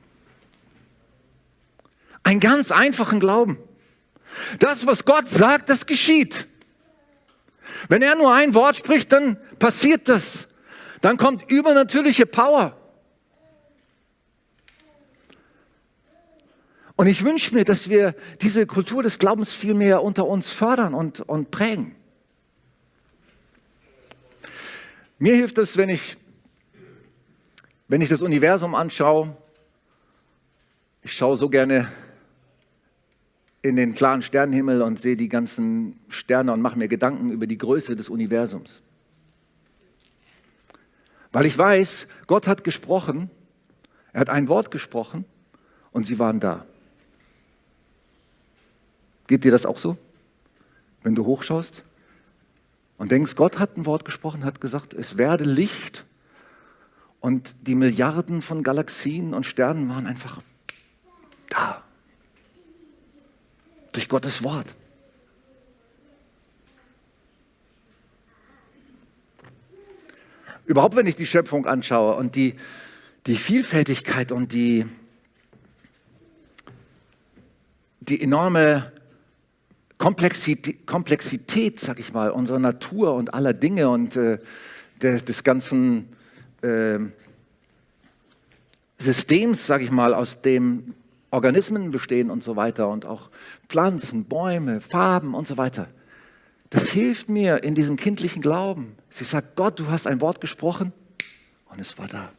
Einen 2.22 2.40
ganz 2.40 2.70
einfachen 2.70 3.20
Glauben. 3.20 3.58
Das, 4.58 4.86
was 4.86 5.04
Gott 5.04 5.28
sagt, 5.28 5.68
das 5.68 5.86
geschieht. 5.86 6.46
Wenn 7.88 8.02
er 8.02 8.16
nur 8.16 8.32
ein 8.32 8.54
Wort 8.54 8.76
spricht, 8.76 9.12
dann 9.12 9.36
passiert 9.58 10.08
das. 10.08 10.46
Dann 11.00 11.16
kommt 11.16 11.50
übernatürliche 11.50 12.26
Power. 12.26 12.76
Und 16.96 17.06
ich 17.06 17.24
wünsche 17.24 17.54
mir, 17.54 17.64
dass 17.64 17.88
wir 17.88 18.14
diese 18.42 18.66
Kultur 18.66 19.02
des 19.02 19.18
Glaubens 19.18 19.54
viel 19.54 19.72
mehr 19.72 20.02
unter 20.02 20.26
uns 20.26 20.52
fördern 20.52 20.92
und, 20.92 21.20
und 21.20 21.50
prägen. 21.50 21.96
Mir 25.18 25.34
hilft 25.34 25.56
es, 25.56 25.78
wenn 25.78 25.88
ich, 25.88 26.18
wenn 27.88 28.02
ich 28.02 28.10
das 28.10 28.20
Universum 28.20 28.74
anschaue. 28.74 29.34
Ich 31.02 31.14
schaue 31.14 31.36
so 31.36 31.48
gerne 31.48 31.90
in 33.62 33.76
den 33.76 33.94
klaren 33.94 34.22
Sternenhimmel 34.22 34.82
und 34.82 34.98
sehe 34.98 35.16
die 35.16 35.28
ganzen 35.28 36.00
Sterne 36.08 36.52
und 36.52 36.62
mache 36.62 36.78
mir 36.78 36.88
Gedanken 36.88 37.30
über 37.30 37.46
die 37.46 37.58
Größe 37.58 37.94
des 37.94 38.08
Universums. 38.08 38.82
Weil 41.32 41.46
ich 41.46 41.56
weiß, 41.56 42.06
Gott 42.26 42.48
hat 42.48 42.64
gesprochen, 42.64 43.30
er 44.12 44.22
hat 44.22 44.30
ein 44.30 44.48
Wort 44.48 44.70
gesprochen 44.70 45.24
und 45.92 46.04
sie 46.04 46.18
waren 46.18 46.40
da. 46.40 46.64
Geht 49.26 49.44
dir 49.44 49.52
das 49.52 49.66
auch 49.66 49.78
so? 49.78 49.96
Wenn 51.02 51.14
du 51.14 51.24
hochschaust 51.24 51.84
und 52.98 53.10
denkst, 53.10 53.36
Gott 53.36 53.58
hat 53.58 53.76
ein 53.76 53.86
Wort 53.86 54.04
gesprochen, 54.04 54.44
hat 54.44 54.60
gesagt, 54.60 54.92
es 54.94 55.18
werde 55.18 55.44
Licht 55.44 56.04
und 57.20 57.54
die 57.66 57.74
Milliarden 57.74 58.42
von 58.42 58.62
Galaxien 58.62 59.34
und 59.34 59.44
Sternen 59.44 59.88
waren 59.88 60.06
einfach 60.06 60.42
da. 61.48 61.84
Durch 63.92 64.08
Gottes 64.08 64.42
Wort. 64.42 64.74
Überhaupt, 70.70 70.94
wenn 70.94 71.08
ich 71.08 71.16
die 71.16 71.26
Schöpfung 71.26 71.66
anschaue 71.66 72.14
und 72.14 72.36
die, 72.36 72.54
die 73.26 73.34
Vielfältigkeit 73.34 74.30
und 74.30 74.52
die, 74.52 74.86
die 78.00 78.22
enorme 78.22 78.92
Komplexität, 79.98 80.86
Komplexität, 80.86 81.80
sag 81.80 81.98
ich 81.98 82.12
mal, 82.12 82.30
unserer 82.30 82.58
Natur 82.58 83.14
und 83.14 83.34
aller 83.34 83.52
Dinge 83.52 83.90
und 83.90 84.16
äh, 84.16 84.38
des, 85.02 85.24
des, 85.24 85.44
ganzen 85.44 86.08
äh, 86.62 87.00
Systems, 88.96 89.66
sag 89.66 89.82
ich 89.82 89.90
mal, 89.90 90.14
aus 90.14 90.40
dem 90.40 90.94
Organismen 91.30 91.90
bestehen 91.90 92.30
und 92.30 92.42
so 92.42 92.56
weiter 92.56 92.88
und 92.88 93.06
auch 93.06 93.30
Pflanzen, 93.68 94.24
Bäume, 94.24 94.80
Farben 94.80 95.34
und 95.34 95.46
so 95.46 95.56
weiter. 95.56 95.88
Das 96.70 96.88
hilft 96.88 97.28
mir 97.28 97.62
in 97.64 97.74
diesem 97.74 97.96
kindlichen 97.96 98.42
Glauben. 98.42 98.96
Sie 99.10 99.24
sagt, 99.24 99.56
Gott, 99.56 99.78
du 99.78 99.88
hast 99.88 100.06
ein 100.06 100.20
Wort 100.20 100.40
gesprochen 100.40 100.92
und 101.68 101.80
es 101.80 101.98
war 101.98 102.08
da. 102.08 102.32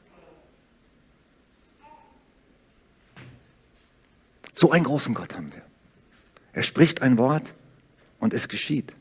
So 4.54 4.72
einen 4.72 4.84
großen 4.84 5.14
Gott 5.14 5.34
haben 5.34 5.52
wir. 5.52 5.62
Er 6.54 6.64
spricht 6.64 7.02
ein 7.02 7.18
Wort 7.18 7.54
und 8.20 8.34
es 8.34 8.48
geschieht. 8.48 8.94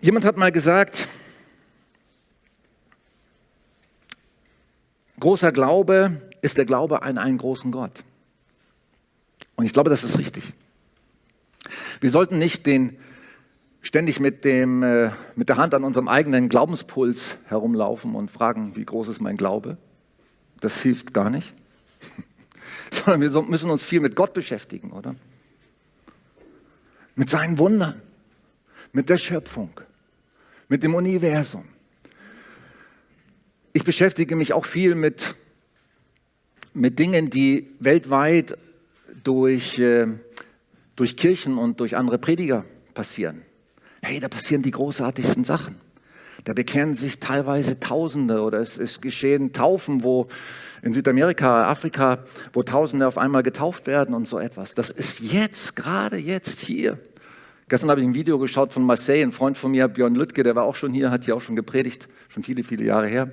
Jemand 0.00 0.24
hat 0.24 0.36
mal 0.36 0.50
gesagt, 0.50 1.08
großer 5.20 5.52
Glaube 5.52 6.20
ist 6.42 6.56
der 6.56 6.64
Glaube 6.64 7.02
an 7.02 7.18
einen 7.18 7.38
großen 7.38 7.70
Gott. 7.70 8.02
Und 9.56 9.66
ich 9.66 9.72
glaube, 9.72 9.90
das 9.90 10.04
ist 10.04 10.18
richtig. 10.18 10.54
Wir 12.00 12.10
sollten 12.10 12.38
nicht 12.38 12.66
den, 12.66 12.96
ständig 13.82 14.20
mit, 14.20 14.44
dem, 14.44 14.82
äh, 14.82 15.10
mit 15.36 15.48
der 15.48 15.56
Hand 15.56 15.74
an 15.74 15.84
unserem 15.84 16.08
eigenen 16.08 16.48
Glaubenspuls 16.48 17.36
herumlaufen 17.46 18.14
und 18.14 18.30
fragen, 18.30 18.76
wie 18.76 18.84
groß 18.84 19.08
ist 19.08 19.20
mein 19.20 19.36
Glaube. 19.36 19.76
Das 20.60 20.80
hilft 20.80 21.14
gar 21.14 21.30
nicht. 21.30 21.54
sondern 22.90 23.20
wir 23.20 23.42
müssen 23.42 23.70
uns 23.70 23.82
viel 23.82 24.00
mit 24.00 24.16
Gott 24.16 24.32
beschäftigen, 24.32 24.92
oder? 24.92 25.14
Mit 27.14 27.30
seinen 27.30 27.58
Wundern, 27.58 28.00
mit 28.92 29.08
der 29.08 29.18
Schöpfung, 29.18 29.70
mit 30.68 30.82
dem 30.82 30.94
Universum. 30.94 31.64
Ich 33.72 33.84
beschäftige 33.84 34.34
mich 34.34 34.52
auch 34.52 34.64
viel 34.64 34.96
mit, 34.96 35.36
mit 36.74 36.98
Dingen, 36.98 37.30
die 37.30 37.68
weltweit 37.78 38.58
durch, 39.22 39.78
äh, 39.78 40.08
durch 40.96 41.16
Kirchen 41.16 41.56
und 41.56 41.78
durch 41.78 41.96
andere 41.96 42.18
Prediger 42.18 42.64
passieren. 42.94 43.42
Hey, 44.02 44.18
da 44.18 44.28
passieren 44.28 44.62
die 44.62 44.72
großartigsten 44.72 45.44
Sachen. 45.44 45.76
Da 46.44 46.52
bekennen 46.52 46.94
sich 46.94 47.20
teilweise 47.20 47.78
Tausende 47.78 48.42
oder 48.42 48.58
es, 48.58 48.76
es 48.76 49.00
geschehen 49.00 49.52
Taufen, 49.52 50.02
wo 50.02 50.26
in 50.82 50.92
Südamerika, 50.92 51.70
Afrika, 51.70 52.24
wo 52.52 52.64
Tausende 52.64 53.06
auf 53.06 53.18
einmal 53.18 53.44
getauft 53.44 53.86
werden 53.86 54.16
und 54.16 54.26
so 54.26 54.38
etwas. 54.38 54.74
Das 54.74 54.90
ist 54.90 55.20
jetzt, 55.20 55.76
gerade 55.76 56.16
jetzt 56.16 56.58
hier. 56.60 56.98
Gestern 57.68 57.90
habe 57.90 58.00
ich 58.00 58.06
ein 58.06 58.14
Video 58.14 58.38
geschaut 58.40 58.72
von 58.72 58.82
Marseille, 58.82 59.22
ein 59.22 59.30
Freund 59.30 59.56
von 59.56 59.70
mir, 59.70 59.86
Björn 59.86 60.16
Lüttke, 60.16 60.42
der 60.42 60.56
war 60.56 60.64
auch 60.64 60.74
schon 60.74 60.92
hier, 60.92 61.12
hat 61.12 61.24
hier 61.24 61.36
auch 61.36 61.40
schon 61.40 61.54
gepredigt, 61.54 62.08
schon 62.30 62.42
viele, 62.42 62.64
viele 62.64 62.84
Jahre 62.84 63.06
her. 63.06 63.30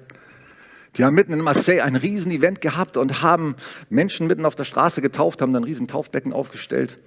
Die 0.98 1.04
haben 1.04 1.14
mitten 1.14 1.34
in 1.34 1.42
Marseille 1.42 1.82
ein 1.82 1.96
Riesen-Event 1.96 2.60
gehabt 2.60 2.98
und 2.98 3.22
haben 3.22 3.56
Menschen 3.90 4.26
mitten 4.28 4.46
auf 4.46 4.56
der 4.56 4.64
Straße 4.64 5.02
getauft, 5.02 5.42
haben 5.42 5.54
dann 5.54 5.64
riesen 5.64 5.88
Taufbecken 5.88 6.34
aufgestellt. 6.34 6.98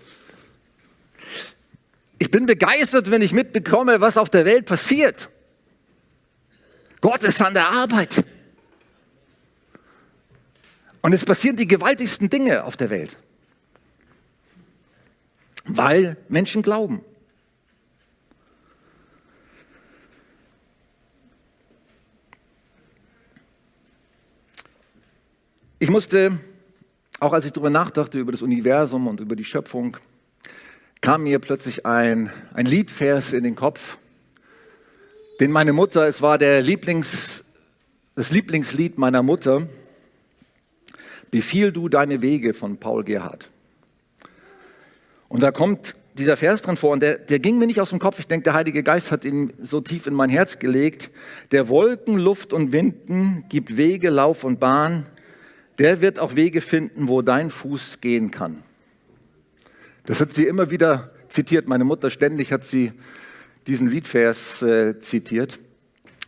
Ich 2.19 2.31
bin 2.31 2.47
begeistert, 2.47 3.11
wenn 3.11 3.23
ich 3.23 3.33
mitbekomme, 3.33 4.01
was 4.01 4.17
auf 4.17 4.31
der 4.31 4.45
Welt 4.45 4.67
passiert. 4.67 5.29
Gott 7.01 7.25
ist 7.25 7.43
an 7.43 7.55
der 7.55 7.69
Arbeit. 7.69 8.25
Und 11.03 11.13
es 11.13 11.25
passieren 11.25 11.57
die 11.57 11.67
gewaltigsten 11.67 12.29
Dinge 12.29 12.65
auf 12.65 12.77
der 12.77 12.91
Welt, 12.91 13.17
weil 15.65 16.19
Menschen 16.29 16.63
glauben. 16.63 17.03
Ich 25.83 25.89
musste, 25.89 26.39
auch 27.21 27.33
als 27.33 27.47
ich 27.47 27.53
darüber 27.53 27.71
nachdachte, 27.71 28.19
über 28.19 28.33
das 28.33 28.43
Universum 28.43 29.07
und 29.07 29.19
über 29.19 29.35
die 29.35 29.47
Schöpfung, 29.47 29.97
kam 31.01 31.23
mir 31.23 31.39
plötzlich 31.39 31.87
ein, 31.87 32.31
ein 32.53 32.67
Liedvers 32.67 33.33
in 33.33 33.45
den 33.45 33.55
Kopf, 33.55 33.97
den 35.41 35.51
meine 35.51 35.73
Mutter, 35.73 36.07
es 36.07 36.21
war 36.21 36.37
der 36.37 36.61
Lieblings, 36.61 37.45
das 38.15 38.31
Lieblingslied 38.31 38.99
meiner 38.99 39.23
Mutter, 39.23 39.69
Befiehl 41.31 41.73
du 41.73 41.89
deine 41.89 42.21
Wege 42.21 42.53
von 42.53 42.77
Paul 42.77 43.03
Gerhardt. 43.03 43.49
Und 45.31 45.43
da 45.43 45.51
kommt 45.51 45.95
dieser 46.19 46.37
Vers 46.37 46.61
drin 46.61 46.77
vor 46.77 46.91
und 46.91 47.03
der, 47.03 47.17
der 47.17 47.39
ging 47.39 47.57
mir 47.57 47.67
nicht 47.67 47.81
aus 47.81 47.89
dem 47.89 48.01
Kopf. 48.01 48.19
Ich 48.19 48.27
denke, 48.27 48.45
der 48.45 48.53
Heilige 48.53 48.83
Geist 48.83 49.11
hat 49.11 49.25
ihn 49.25 49.55
so 49.59 49.81
tief 49.81 50.07
in 50.07 50.13
mein 50.13 50.29
Herz 50.29 50.59
gelegt. 50.59 51.11
Der 51.53 51.69
Wolken, 51.69 52.19
Luft 52.19 52.53
und 52.53 52.73
Winden 52.73 53.47
gibt 53.49 53.79
Wege, 53.79 54.11
Lauf 54.11 54.45
und 54.45 54.61
Bahn. 54.61 55.07
Der 55.81 56.03
wird 56.03 56.19
auch 56.19 56.37
Wege 56.37 56.61
finden, 56.61 57.09
wo 57.09 57.23
dein 57.23 57.51
Fuß 57.51 58.03
gehen 58.03 58.31
kann. 58.31 58.63
Das 60.05 60.21
hat 60.21 60.31
sie 60.31 60.47
immer 60.47 60.71
wieder 60.71 61.11
zitiert. 61.31 61.69
Meine 61.69 61.85
Mutter 61.85 62.11
ständig 62.11 62.53
hat 62.53 62.65
sie 62.65 62.93
diesen 63.67 63.87
Liedvers 63.87 64.61
äh, 64.61 65.01
zitiert. 65.01 65.59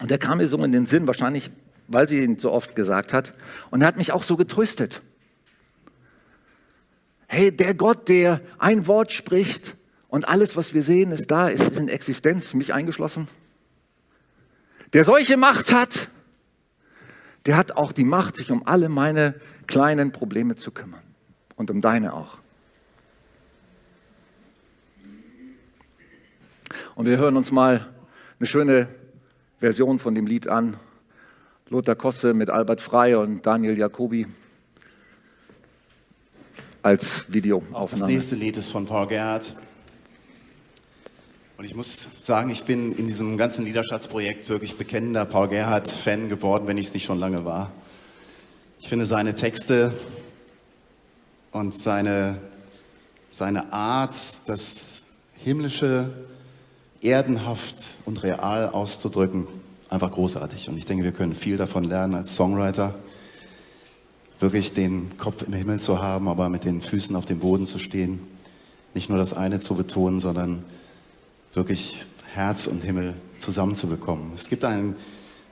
Und 0.01 0.11
der 0.11 0.17
kam 0.17 0.39
mir 0.39 0.49
so 0.49 0.57
in 0.65 0.73
den 0.73 0.87
Sinn, 0.87 1.07
wahrscheinlich 1.07 1.51
weil 1.89 2.09
sie 2.09 2.23
ihn 2.23 2.39
so 2.39 2.51
oft 2.51 2.75
gesagt 2.75 3.13
hat. 3.13 3.35
Und 3.71 3.83
er 3.83 3.89
hat 3.89 3.99
mich 3.99 4.13
auch 4.13 4.23
so 4.23 4.39
getröstet. 4.39 5.03
Hey, 7.27 7.55
der 7.55 7.75
Gott, 7.75 8.09
der 8.09 8.41
ein 8.59 8.87
Wort 8.87 9.13
spricht 9.13 9.77
und 10.09 10.29
alles, 10.29 10.57
was 10.57 10.73
wir 10.73 10.83
sehen, 10.83 11.13
ist 11.13 11.31
da, 11.31 11.49
ist 11.49 11.77
in 11.79 11.89
Existenz, 11.89 12.55
mich 12.55 12.73
eingeschlossen. 12.73 13.29
Der 14.95 15.05
solche 15.05 15.37
Macht 15.37 15.75
hat, 15.75 16.09
der 17.47 17.57
hat 17.57 17.77
auch 17.77 17.93
die 17.93 18.05
Macht, 18.05 18.37
sich 18.37 18.51
um 18.51 18.67
alle 18.67 18.89
meine 18.89 19.35
kleinen 19.67 20.13
Probleme 20.13 20.57
zu 20.57 20.71
kümmern. 20.71 21.03
Und 21.57 21.71
um 21.71 21.81
deine 21.81 22.15
auch. 22.15 22.39
Und 26.95 27.07
wir 27.07 27.19
hören 27.19 27.37
uns 27.37 27.53
mal 27.53 27.89
eine 28.39 28.47
schöne 28.47 28.89
Version 29.61 29.99
von 29.99 30.15
dem 30.15 30.27
Lied 30.27 30.49
an 30.49 30.77
Lothar 31.69 31.95
Kosse 31.95 32.35
mit 32.35 32.51
Albert 32.51 32.81
Frey 32.81 33.15
und 33.15 33.47
Daniel 33.47 33.79
Jacobi 33.79 34.27
als 36.83 37.33
Videoaufnahme. 37.33 37.89
Das 37.91 38.07
nächste 38.07 38.35
Lied 38.35 38.57
ist 38.57 38.71
von 38.71 38.87
Paul 38.87 39.07
Gerhardt. 39.07 39.57
Und 41.63 41.69
ich 41.69 41.77
muss 41.77 42.27
sagen, 42.27 42.51
ich 42.51 42.65
bin 42.65 42.91
in 42.97 43.07
diesem 43.07 43.37
ganzen 43.37 43.65
Liederschatzprojekt 43.65 44.49
wirklich 44.49 44.77
bekennender 44.77 45.25
Paul 45.25 45.47
Gerhardt-Fan 45.47 46.29
geworden, 46.29 46.67
wenn 46.67 46.77
ich 46.77 46.89
es 46.89 46.93
nicht 46.93 47.05
schon 47.05 47.21
lange 47.21 47.45
war. 47.45 47.71
Ich 48.81 48.89
finde 48.89 49.07
seine 49.07 49.37
Texte 49.37 49.93
und 51.53 51.73
seine, 51.73 52.35
seine 53.31 53.73
Art, 53.73 54.13
das 54.49 55.03
Himmlische 55.37 56.11
erdenhaft 57.01 57.77
und 58.07 58.25
real 58.25 58.69
auszudrücken, 58.71 59.47
einfach 59.89 60.11
großartig. 60.11 60.69
Und 60.69 60.79
ich 60.79 60.87
denke, 60.87 61.05
wir 61.05 61.13
können 61.13 61.37
viel 61.37 61.59
davon 61.59 61.85
lernen 61.85 62.17
als 62.17 62.35
Songwriter, 62.35 62.93
wirklich 64.41 64.75
den 64.75 65.17
Kopf 65.17 65.45
im 65.45 65.53
Himmel 65.53 65.79
zu 65.79 66.03
haben, 66.03 66.27
aber 66.27 66.49
mit 66.49 66.65
den 66.65 66.83
Füßen 66.83 67.15
auf 67.15 67.25
dem 67.25 67.39
Boden 67.39 67.69
zu 67.69 67.79
stehen. 67.79 68.19
Nicht 68.95 69.11
nur 69.11 69.19
das 69.19 69.33
eine 69.33 69.61
zu 69.61 69.77
betonen, 69.77 70.19
sondern 70.19 70.65
wirklich 71.55 72.05
Herz 72.35 72.67
und 72.67 72.83
Himmel 72.83 73.15
zusammenzubekommen. 73.39 74.33
Es 74.35 74.49
gibt 74.49 74.65
ein 74.65 74.97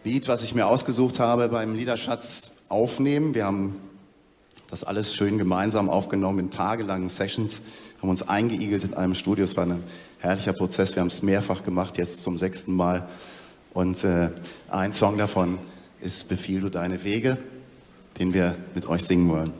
Lied, 0.04 0.28
was 0.28 0.42
ich 0.42 0.54
mir 0.54 0.66
ausgesucht 0.66 1.18
habe 1.20 1.48
beim 1.48 1.74
Liederschatz 1.74 2.64
aufnehmen. 2.68 3.34
Wir 3.34 3.44
haben 3.44 3.76
das 4.70 4.84
alles 4.84 5.14
schön 5.14 5.36
gemeinsam 5.36 5.90
aufgenommen 5.90 6.38
in 6.38 6.50
tagelangen 6.50 7.08
Sessions, 7.08 7.62
haben 8.00 8.08
uns 8.08 8.28
eingeigelt 8.28 8.84
in 8.84 8.94
einem 8.94 9.14
Studio. 9.14 9.44
Es 9.44 9.56
war 9.56 9.66
ein 9.66 9.82
herrlicher 10.20 10.52
Prozess. 10.52 10.94
Wir 10.94 11.00
haben 11.00 11.08
es 11.08 11.22
mehrfach 11.22 11.64
gemacht, 11.64 11.98
jetzt 11.98 12.22
zum 12.22 12.38
sechsten 12.38 12.74
Mal. 12.74 13.06
Und 13.74 14.02
äh, 14.04 14.30
ein 14.70 14.92
Song 14.92 15.18
davon 15.18 15.58
ist 16.00 16.28
Befiehl 16.28 16.60
du 16.60 16.70
deine 16.70 17.04
Wege, 17.04 17.36
den 18.18 18.32
wir 18.32 18.54
mit 18.74 18.86
euch 18.86 19.02
singen 19.02 19.28
wollen. 19.28 19.52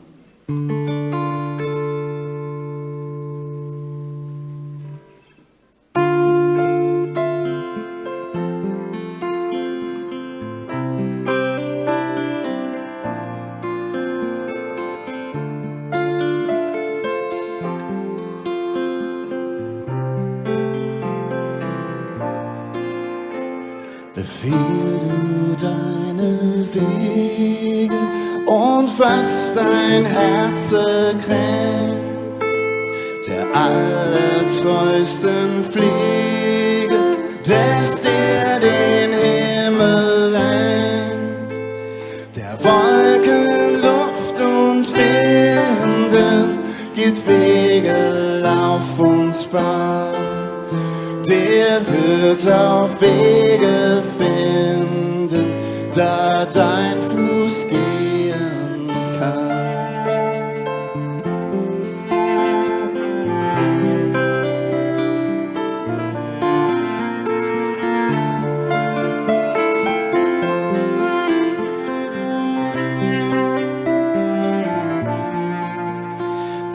Wird 52.31 52.53
auch 52.53 52.89
Wege 53.01 54.01
finden, 54.17 55.51
da 55.93 56.45
dein 56.45 57.01
Fuß 57.01 57.67
gehen 57.67 58.89
kann. 59.19 59.49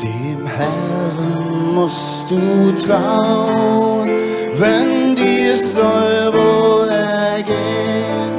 Dem 0.02 0.46
Herrn 0.46 1.74
musst 1.74 2.30
du 2.30 2.72
trauen 2.72 4.10
wenn 4.58 4.95
soll 5.76 6.32
wohl 6.32 6.88
ergehen. 6.88 8.34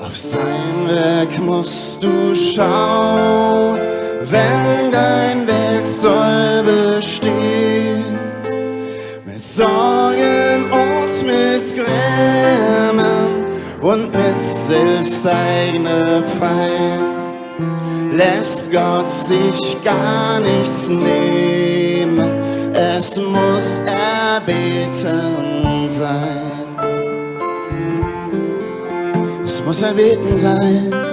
Auf 0.00 0.16
sein 0.16 0.76
Werk 0.88 1.38
musst 1.40 2.02
du 2.02 2.34
schauen, 2.34 3.78
wenn 4.22 4.92
dein 4.92 5.46
Werk 5.46 5.86
soll 5.86 6.62
bestehen. 6.62 8.04
Mit 9.26 9.42
Sorgen 9.42 10.70
und 10.80 11.12
mit 11.26 11.64
Grämen 11.78 13.30
und 13.80 14.12
mit 14.14 14.40
selbsteigener 14.40 16.22
Pein 16.38 17.00
lässt 18.12 18.70
Gott 18.70 19.08
sich 19.08 19.76
gar 19.84 20.38
nichts 20.40 20.88
nehmen 20.90 22.30
es 22.72 23.16
muss 23.16 23.80
erbeten 23.86 25.69
sein. 25.90 26.76
Es 29.44 29.64
muss 29.64 29.82
erbeten 29.82 30.38
sein. 30.38 31.09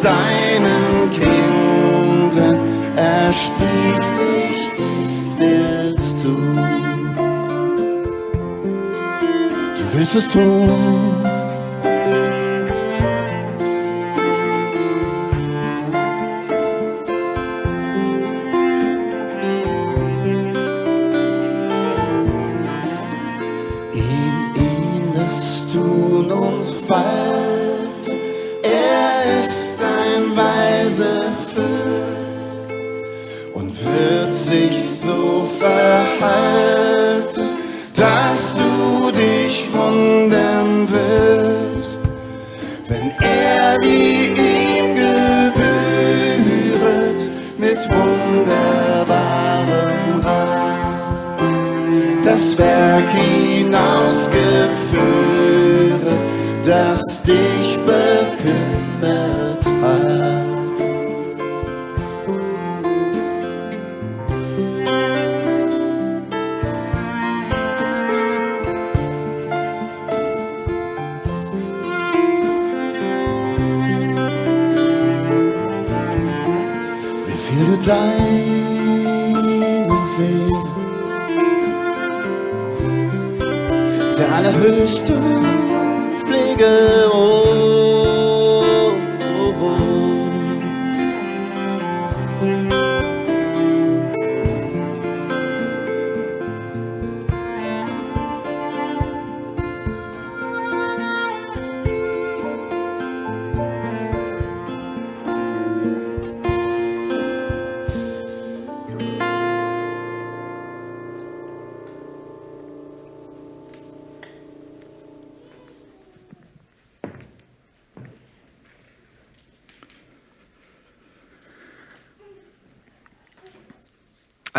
Was 0.00 0.02
deinen 0.02 1.10
Kindern 1.10 2.60
ersprießlich 2.96 4.72
ist, 5.02 5.38
willst 5.38 6.24
du. 6.24 6.36
willst 9.92 10.16
es 10.16 10.32
tun. 10.32 11.09
høsten 84.60 85.46
flækkede 86.26 87.12
over. 87.12 87.49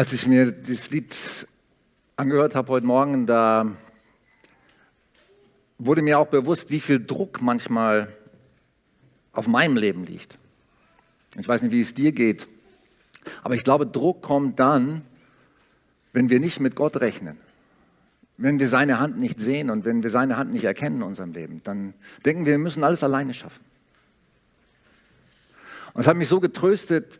Als 0.01 0.13
ich 0.13 0.25
mir 0.25 0.51
dieses 0.51 0.89
Lied 0.89 1.15
angehört 2.15 2.55
habe 2.55 2.71
heute 2.71 2.87
Morgen, 2.87 3.27
da 3.27 3.71
wurde 5.77 6.01
mir 6.01 6.17
auch 6.17 6.25
bewusst, 6.25 6.71
wie 6.71 6.79
viel 6.79 7.05
Druck 7.05 7.39
manchmal 7.39 8.11
auf 9.31 9.45
meinem 9.45 9.77
Leben 9.77 10.03
liegt. 10.03 10.39
Ich 11.37 11.47
weiß 11.47 11.61
nicht, 11.61 11.71
wie 11.71 11.81
es 11.81 11.93
dir 11.93 12.13
geht, 12.13 12.47
aber 13.43 13.53
ich 13.53 13.63
glaube, 13.63 13.85
Druck 13.85 14.23
kommt 14.23 14.59
dann, 14.59 15.03
wenn 16.13 16.31
wir 16.31 16.39
nicht 16.39 16.59
mit 16.59 16.75
Gott 16.75 16.99
rechnen, 16.99 17.37
wenn 18.37 18.57
wir 18.57 18.69
seine 18.69 18.99
Hand 18.99 19.19
nicht 19.19 19.39
sehen 19.39 19.69
und 19.69 19.85
wenn 19.85 20.01
wir 20.01 20.09
seine 20.09 20.35
Hand 20.35 20.51
nicht 20.51 20.63
erkennen 20.63 20.95
in 20.95 21.03
unserem 21.03 21.31
Leben. 21.31 21.61
Dann 21.63 21.93
denken 22.25 22.45
wir, 22.45 22.53
wir 22.53 22.57
müssen 22.57 22.83
alles 22.83 23.03
alleine 23.03 23.35
schaffen. 23.35 23.63
Und 25.93 26.01
es 26.01 26.07
hat 26.07 26.17
mich 26.17 26.27
so 26.27 26.39
getröstet, 26.39 27.19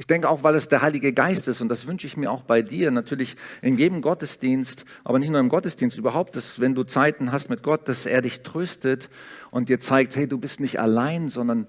ich 0.00 0.06
denke 0.06 0.30
auch, 0.30 0.42
weil 0.42 0.54
es 0.54 0.66
der 0.66 0.80
Heilige 0.80 1.12
Geist 1.12 1.46
ist 1.46 1.60
und 1.60 1.68
das 1.68 1.86
wünsche 1.86 2.06
ich 2.06 2.16
mir 2.16 2.30
auch 2.30 2.40
bei 2.40 2.62
dir, 2.62 2.90
natürlich 2.90 3.36
in 3.60 3.76
jedem 3.76 4.00
Gottesdienst, 4.00 4.86
aber 5.04 5.18
nicht 5.18 5.28
nur 5.28 5.40
im 5.40 5.50
Gottesdienst, 5.50 5.98
überhaupt, 5.98 6.36
dass 6.36 6.58
wenn 6.58 6.74
du 6.74 6.84
Zeiten 6.84 7.32
hast 7.32 7.50
mit 7.50 7.62
Gott, 7.62 7.86
dass 7.86 8.06
er 8.06 8.22
dich 8.22 8.40
tröstet 8.40 9.10
und 9.50 9.68
dir 9.68 9.78
zeigt, 9.78 10.16
hey, 10.16 10.26
du 10.26 10.38
bist 10.38 10.58
nicht 10.58 10.80
allein, 10.80 11.28
sondern 11.28 11.66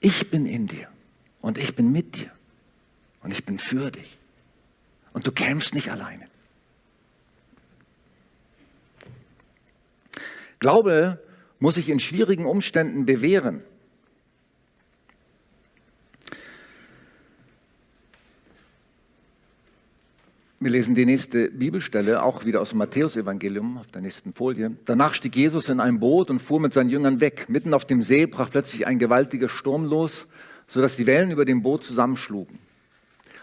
ich 0.00 0.30
bin 0.30 0.46
in 0.46 0.68
dir 0.68 0.88
und 1.42 1.58
ich 1.58 1.76
bin 1.76 1.92
mit 1.92 2.16
dir 2.16 2.30
und 3.22 3.30
ich 3.30 3.44
bin 3.44 3.58
für 3.58 3.90
dich 3.90 4.16
und 5.12 5.26
du 5.26 5.32
kämpfst 5.32 5.74
nicht 5.74 5.90
alleine. 5.92 6.26
Glaube 10.60 11.22
muss 11.58 11.74
sich 11.74 11.90
in 11.90 12.00
schwierigen 12.00 12.46
Umständen 12.46 13.04
bewähren. 13.04 13.62
Wir 20.58 20.70
lesen 20.70 20.94
die 20.94 21.04
nächste 21.04 21.50
Bibelstelle, 21.50 22.22
auch 22.22 22.46
wieder 22.46 22.62
aus 22.62 22.70
dem 22.70 22.78
Matthäusevangelium 22.78 23.76
auf 23.76 23.88
der 23.88 24.00
nächsten 24.00 24.32
Folie. 24.32 24.74
Danach 24.86 25.12
stieg 25.12 25.36
Jesus 25.36 25.68
in 25.68 25.80
ein 25.80 26.00
Boot 26.00 26.30
und 26.30 26.40
fuhr 26.40 26.60
mit 26.60 26.72
seinen 26.72 26.88
Jüngern 26.88 27.20
weg. 27.20 27.50
Mitten 27.50 27.74
auf 27.74 27.84
dem 27.84 28.00
See 28.00 28.24
brach 28.24 28.50
plötzlich 28.50 28.86
ein 28.86 28.98
gewaltiger 28.98 29.50
Sturm 29.50 29.84
los, 29.84 30.28
sodass 30.66 30.96
die 30.96 31.04
Wellen 31.04 31.30
über 31.30 31.44
dem 31.44 31.62
Boot 31.62 31.84
zusammenschlugen. 31.84 32.58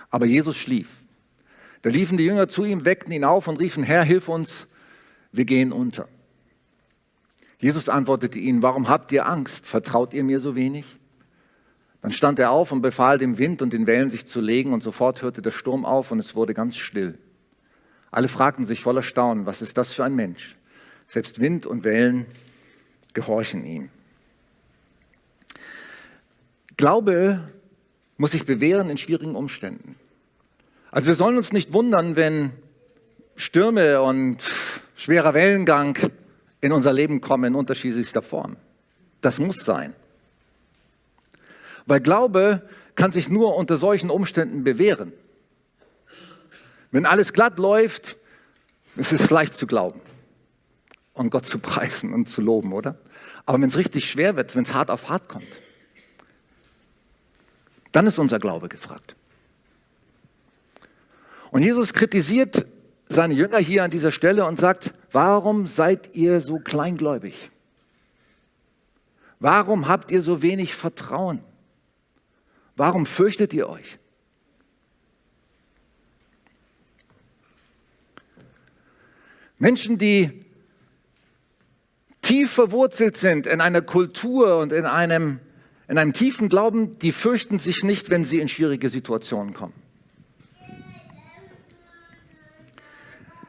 Aber 0.10 0.26
Jesus 0.26 0.58
schlief. 0.58 0.89
Da 1.84 1.91
liefen 1.91 2.17
die 2.17 2.26
Jünger 2.26 2.47
zu 2.47 2.65
ihm, 2.65 2.84
weckten 2.84 3.13
ihn 3.13 3.26
auf 3.26 3.47
und 3.47 3.60
riefen, 3.60 3.84
Herr, 3.84 4.04
hilf 4.04 4.28
uns, 4.28 4.67
wir 5.32 5.45
gehen 5.45 5.71
unter. 5.71 6.08
Jesus 7.60 7.89
antwortete 7.89 8.39
ihnen, 8.39 8.63
warum 8.63 8.89
habt 8.89 9.12
ihr 9.12 9.28
Angst? 9.28 9.67
Vertraut 9.67 10.15
ihr 10.15 10.23
mir 10.23 10.39
so 10.39 10.56
wenig? 10.56 10.97
Dann 12.03 12.11
stand 12.11 12.37
er 12.37 12.51
auf 12.51 12.73
und 12.73 12.81
befahl 12.81 13.17
dem 13.17 13.37
Wind 13.37 13.61
und 13.61 13.71
den 13.71 13.87
Wellen 13.87 14.11
sich 14.11 14.25
zu 14.25 14.41
legen 14.41 14.73
und 14.73 14.83
sofort 14.83 15.21
hörte 15.21 15.41
der 15.41 15.51
Sturm 15.51 15.85
auf 15.85 16.11
und 16.11 16.19
es 16.19 16.35
wurde 16.35 16.53
ganz 16.53 16.75
still. 16.75 17.17
Alle 18.11 18.27
fragten 18.27 18.65
sich 18.65 18.83
voller 18.83 19.01
Staunen, 19.01 19.45
was 19.45 19.61
ist 19.61 19.77
das 19.77 19.93
für 19.93 20.03
ein 20.03 20.13
Mensch? 20.13 20.57
Selbst 21.07 21.39
Wind 21.39 21.65
und 21.65 21.85
Wellen 21.85 22.25
gehorchen 23.13 23.63
ihm. 23.63 23.89
Glaube 26.75 27.47
muss 28.17 28.31
sich 28.31 28.45
bewähren 28.45 28.89
in 28.89 28.97
schwierigen 28.97 29.35
Umständen. 29.35 29.95
Also 30.91 31.07
wir 31.07 31.15
sollen 31.15 31.37
uns 31.37 31.53
nicht 31.53 31.71
wundern, 31.71 32.17
wenn 32.17 32.51
Stürme 33.37 34.01
und 34.01 34.39
schwerer 34.97 35.33
Wellengang 35.33 35.97
in 36.59 36.73
unser 36.73 36.91
Leben 36.91 37.21
kommen 37.21 37.45
in 37.45 37.55
unterschiedlichster 37.55 38.21
Form. 38.21 38.57
Das 39.21 39.39
muss 39.39 39.63
sein. 39.63 39.95
Weil 41.85 42.01
Glaube 42.01 42.67
kann 42.95 43.11
sich 43.11 43.29
nur 43.29 43.55
unter 43.55 43.77
solchen 43.77 44.09
Umständen 44.09 44.63
bewähren. 44.63 45.13
Wenn 46.91 47.05
alles 47.05 47.33
glatt 47.33 47.57
läuft, 47.57 48.17
ist 48.95 49.11
es 49.11 49.29
leicht 49.29 49.55
zu 49.55 49.65
glauben 49.65 49.99
und 51.13 51.29
Gott 51.29 51.45
zu 51.45 51.59
preisen 51.59 52.13
und 52.13 52.29
zu 52.29 52.41
loben, 52.41 52.73
oder? 52.73 52.97
Aber 53.45 53.61
wenn 53.61 53.69
es 53.69 53.77
richtig 53.77 54.09
schwer 54.09 54.35
wird, 54.35 54.55
wenn 54.55 54.63
es 54.63 54.73
hart 54.73 54.91
auf 54.91 55.09
hart 55.09 55.27
kommt, 55.27 55.59
dann 57.91 58.07
ist 58.07 58.19
unser 58.19 58.39
Glaube 58.39 58.69
gefragt. 58.69 59.15
Und 61.51 61.61
Jesus 61.61 61.93
kritisiert 61.93 62.65
seine 63.05 63.35
Jünger 63.35 63.59
hier 63.59 63.83
an 63.83 63.91
dieser 63.91 64.11
Stelle 64.11 64.45
und 64.45 64.59
sagt, 64.59 64.93
warum 65.11 65.67
seid 65.67 66.15
ihr 66.15 66.41
so 66.41 66.57
kleingläubig? 66.57 67.51
Warum 69.39 69.87
habt 69.87 70.09
ihr 70.09 70.21
so 70.21 70.41
wenig 70.41 70.73
Vertrauen? 70.73 71.43
Warum 72.75 73.05
fürchtet 73.05 73.53
ihr 73.53 73.69
euch? 73.69 73.97
Menschen, 79.59 79.97
die 79.97 80.43
tief 82.21 82.51
verwurzelt 82.51 83.15
sind 83.15 83.47
in 83.47 83.62
einer 83.62 83.81
Kultur 83.81 84.57
und 84.57 84.73
in 84.73 84.86
einem, 84.86 85.39
in 85.88 85.97
einem 85.97 86.13
tiefen 86.13 86.49
Glauben, 86.49 86.97
die 86.99 87.12
fürchten 87.12 87.59
sich 87.59 87.83
nicht, 87.83 88.09
wenn 88.09 88.23
sie 88.23 88.39
in 88.39 88.47
schwierige 88.47 88.89
Situationen 88.89 89.53
kommen. 89.53 89.73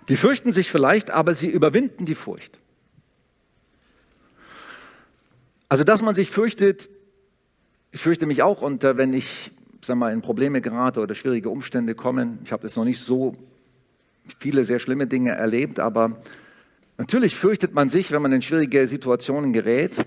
Die 0.09 0.17
fürchten 0.17 0.53
sich 0.53 0.71
vielleicht, 0.71 1.11
aber 1.11 1.35
sie 1.35 1.49
überwinden 1.49 2.05
die 2.05 2.15
Furcht. 2.15 2.59
Also, 5.69 5.83
dass 5.83 6.03
man 6.03 6.15
sich 6.15 6.31
fürchtet, 6.31 6.89
ich 7.95 8.01
fürchte 8.01 8.27
mich 8.27 8.43
auch 8.43 8.61
unter, 8.61 8.97
wenn 8.97 9.13
ich 9.15 9.53
sag 9.81 9.97
mal, 9.97 10.13
in 10.13 10.21
Probleme 10.21 10.61
gerate 10.61 10.99
oder 10.99 11.15
schwierige 11.15 11.49
Umstände 11.49 11.95
kommen. 11.95 12.41
Ich 12.45 12.51
habe 12.51 12.67
jetzt 12.67 12.77
noch 12.77 12.85
nicht 12.85 12.99
so 12.99 13.37
viele 14.41 14.65
sehr 14.65 14.81
schlimme 14.81 15.07
Dinge 15.07 15.31
erlebt, 15.31 15.79
aber 15.79 16.21
natürlich 16.99 17.37
fürchtet 17.37 17.73
man 17.73 17.91
sich, 17.91 18.11
wenn 18.11 18.21
man 18.21 18.33
in 18.33 18.43
schwierige 18.43 18.89
Situationen 18.89 19.53
gerät. 19.53 20.05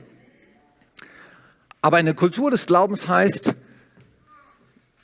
Aber 1.81 1.95
eine 1.95 2.13
Kultur 2.13 2.51
des 2.51 2.65
Glaubens 2.65 3.07
heißt, 3.07 3.55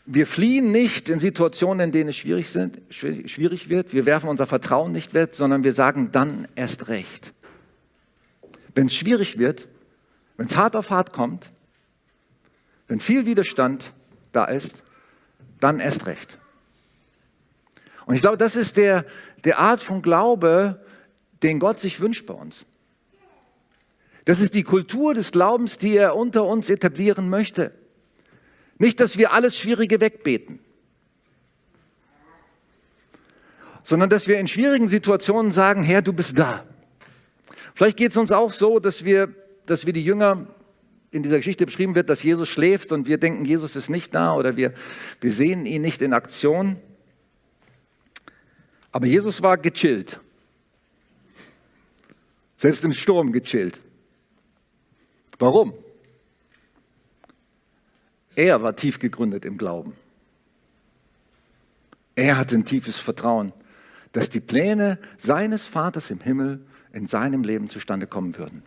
wir 0.05 0.27
fliehen 0.27 0.73
nicht 0.73 1.07
in 1.07 1.21
Situationen, 1.21 1.85
in 1.85 1.91
denen 1.93 2.09
es 2.09 2.17
schwierig, 2.17 2.49
sind, 2.49 2.81
schwierig 2.89 3.69
wird. 3.69 3.93
Wir 3.93 4.05
werfen 4.05 4.27
unser 4.27 4.45
Vertrauen 4.45 4.91
nicht 4.91 5.13
weg, 5.13 5.35
sondern 5.35 5.63
wir 5.63 5.71
sagen 5.71 6.09
dann 6.11 6.49
erst 6.55 6.89
recht. 6.89 7.31
Wenn 8.75 8.87
es 8.87 8.93
schwierig 8.95 9.37
wird, 9.37 9.69
wenn 10.35 10.47
es 10.47 10.57
hart 10.57 10.75
auf 10.75 10.89
hart 10.89 11.13
kommt, 11.13 11.52
wenn 12.93 12.99
viel 12.99 13.25
Widerstand 13.25 13.91
da 14.33 14.45
ist, 14.45 14.83
dann 15.59 15.79
erst 15.79 16.05
recht. 16.05 16.37
Und 18.05 18.13
ich 18.13 18.21
glaube, 18.21 18.37
das 18.37 18.55
ist 18.55 18.77
der, 18.77 19.03
der 19.45 19.57
Art 19.57 19.81
von 19.81 20.03
Glaube, 20.03 20.79
den 21.41 21.57
Gott 21.57 21.79
sich 21.79 21.99
wünscht 22.01 22.27
bei 22.27 22.35
uns. 22.35 22.67
Das 24.25 24.39
ist 24.39 24.53
die 24.53 24.61
Kultur 24.61 25.15
des 25.15 25.31
Glaubens, 25.31 25.79
die 25.79 25.97
er 25.97 26.15
unter 26.15 26.45
uns 26.45 26.69
etablieren 26.69 27.31
möchte. 27.31 27.71
Nicht, 28.77 28.99
dass 28.99 29.17
wir 29.17 29.33
alles 29.33 29.57
Schwierige 29.57 29.99
wegbeten, 29.99 30.59
sondern 33.81 34.11
dass 34.11 34.27
wir 34.27 34.37
in 34.37 34.47
schwierigen 34.47 34.87
Situationen 34.87 35.51
sagen, 35.51 35.81
Herr, 35.81 36.03
du 36.03 36.13
bist 36.13 36.37
da. 36.37 36.63
Vielleicht 37.73 37.97
geht 37.97 38.11
es 38.11 38.17
uns 38.17 38.31
auch 38.31 38.51
so, 38.51 38.77
dass 38.77 39.03
wir, 39.03 39.33
dass 39.65 39.87
wir 39.87 39.93
die 39.93 40.05
Jünger 40.05 40.45
in 41.13 41.21
dieser 41.21 41.37
Geschichte 41.37 41.65
beschrieben 41.65 41.93
wird, 41.93 42.09
dass 42.09 42.23
Jesus 42.23 42.49
schläft 42.49 42.91
und 42.91 43.07
wir 43.07 43.19
denken, 43.19 43.45
Jesus 43.45 43.75
ist 43.75 43.89
nicht 43.89 44.15
da 44.15 44.33
oder 44.33 44.57
wir, 44.57 44.73
wir 45.21 45.31
sehen 45.31 45.65
ihn 45.65 45.83
nicht 45.83 46.01
in 46.01 46.11
Aktion. 46.11 46.77
Aber 48.91 49.05
Jesus 49.05 49.41
war 49.43 49.57
gechillt. 49.57 50.19
Selbst 52.57 52.83
im 52.83 52.93
Sturm 52.93 53.31
gechillt. 53.31 53.79
Warum? 55.37 55.73
Er 58.35 58.63
war 58.63 58.75
tief 58.75 58.97
gegründet 58.97 59.45
im 59.45 59.57
Glauben. 59.57 59.93
Er 62.15 62.37
hatte 62.37 62.55
ein 62.55 62.65
tiefes 62.65 62.97
Vertrauen, 62.97 63.53
dass 64.11 64.29
die 64.29 64.39
Pläne 64.39 64.99
seines 65.17 65.65
Vaters 65.65 66.09
im 66.09 66.21
Himmel 66.21 66.65
in 66.91 67.07
seinem 67.07 67.43
Leben 67.43 67.69
zustande 67.69 68.07
kommen 68.07 68.37
würden. 68.37 68.63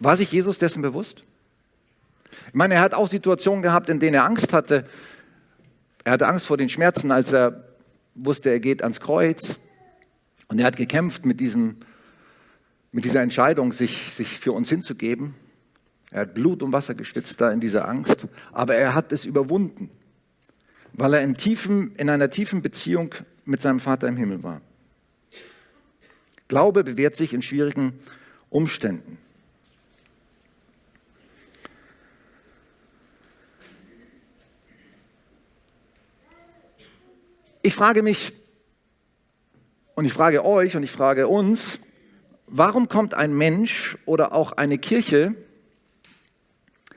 War 0.00 0.16
sich 0.16 0.32
Jesus 0.32 0.58
dessen 0.58 0.82
bewusst? 0.82 1.22
Ich 2.48 2.54
meine, 2.54 2.74
er 2.74 2.80
hat 2.80 2.94
auch 2.94 3.06
Situationen 3.06 3.62
gehabt, 3.62 3.88
in 3.90 4.00
denen 4.00 4.14
er 4.14 4.24
Angst 4.24 4.52
hatte. 4.52 4.86
Er 6.04 6.12
hatte 6.12 6.26
Angst 6.26 6.46
vor 6.46 6.56
den 6.56 6.70
Schmerzen, 6.70 7.12
als 7.12 7.32
er 7.32 7.64
wusste, 8.14 8.50
er 8.50 8.60
geht 8.60 8.82
ans 8.82 9.00
Kreuz. 9.00 9.58
Und 10.48 10.58
er 10.58 10.66
hat 10.66 10.76
gekämpft 10.76 11.26
mit, 11.26 11.38
diesem, 11.38 11.76
mit 12.92 13.04
dieser 13.04 13.22
Entscheidung, 13.22 13.72
sich, 13.72 14.12
sich 14.12 14.40
für 14.40 14.52
uns 14.52 14.70
hinzugeben. 14.70 15.34
Er 16.10 16.22
hat 16.22 16.34
Blut 16.34 16.62
und 16.62 16.72
Wasser 16.72 16.94
geschwitzt 16.94 17.40
da 17.40 17.52
in 17.52 17.60
dieser 17.60 17.86
Angst. 17.86 18.26
Aber 18.52 18.74
er 18.74 18.94
hat 18.94 19.12
es 19.12 19.26
überwunden, 19.26 19.90
weil 20.94 21.14
er 21.14 21.22
in, 21.22 21.36
tiefen, 21.36 21.94
in 21.96 22.08
einer 22.08 22.30
tiefen 22.30 22.62
Beziehung 22.62 23.14
mit 23.44 23.60
seinem 23.60 23.80
Vater 23.80 24.08
im 24.08 24.16
Himmel 24.16 24.42
war. 24.42 24.60
Glaube 26.48 26.82
bewährt 26.82 27.14
sich 27.14 27.34
in 27.34 27.42
schwierigen 27.42 28.00
Umständen. 28.48 29.18
Ich 37.62 37.74
frage 37.74 38.02
mich 38.02 38.32
und 39.94 40.06
ich 40.06 40.12
frage 40.12 40.44
euch 40.44 40.76
und 40.76 40.82
ich 40.82 40.90
frage 40.90 41.28
uns, 41.28 41.78
warum 42.46 42.88
kommt 42.88 43.12
ein 43.12 43.34
Mensch 43.34 43.98
oder 44.06 44.32
auch 44.32 44.52
eine 44.52 44.78
Kirche 44.78 45.34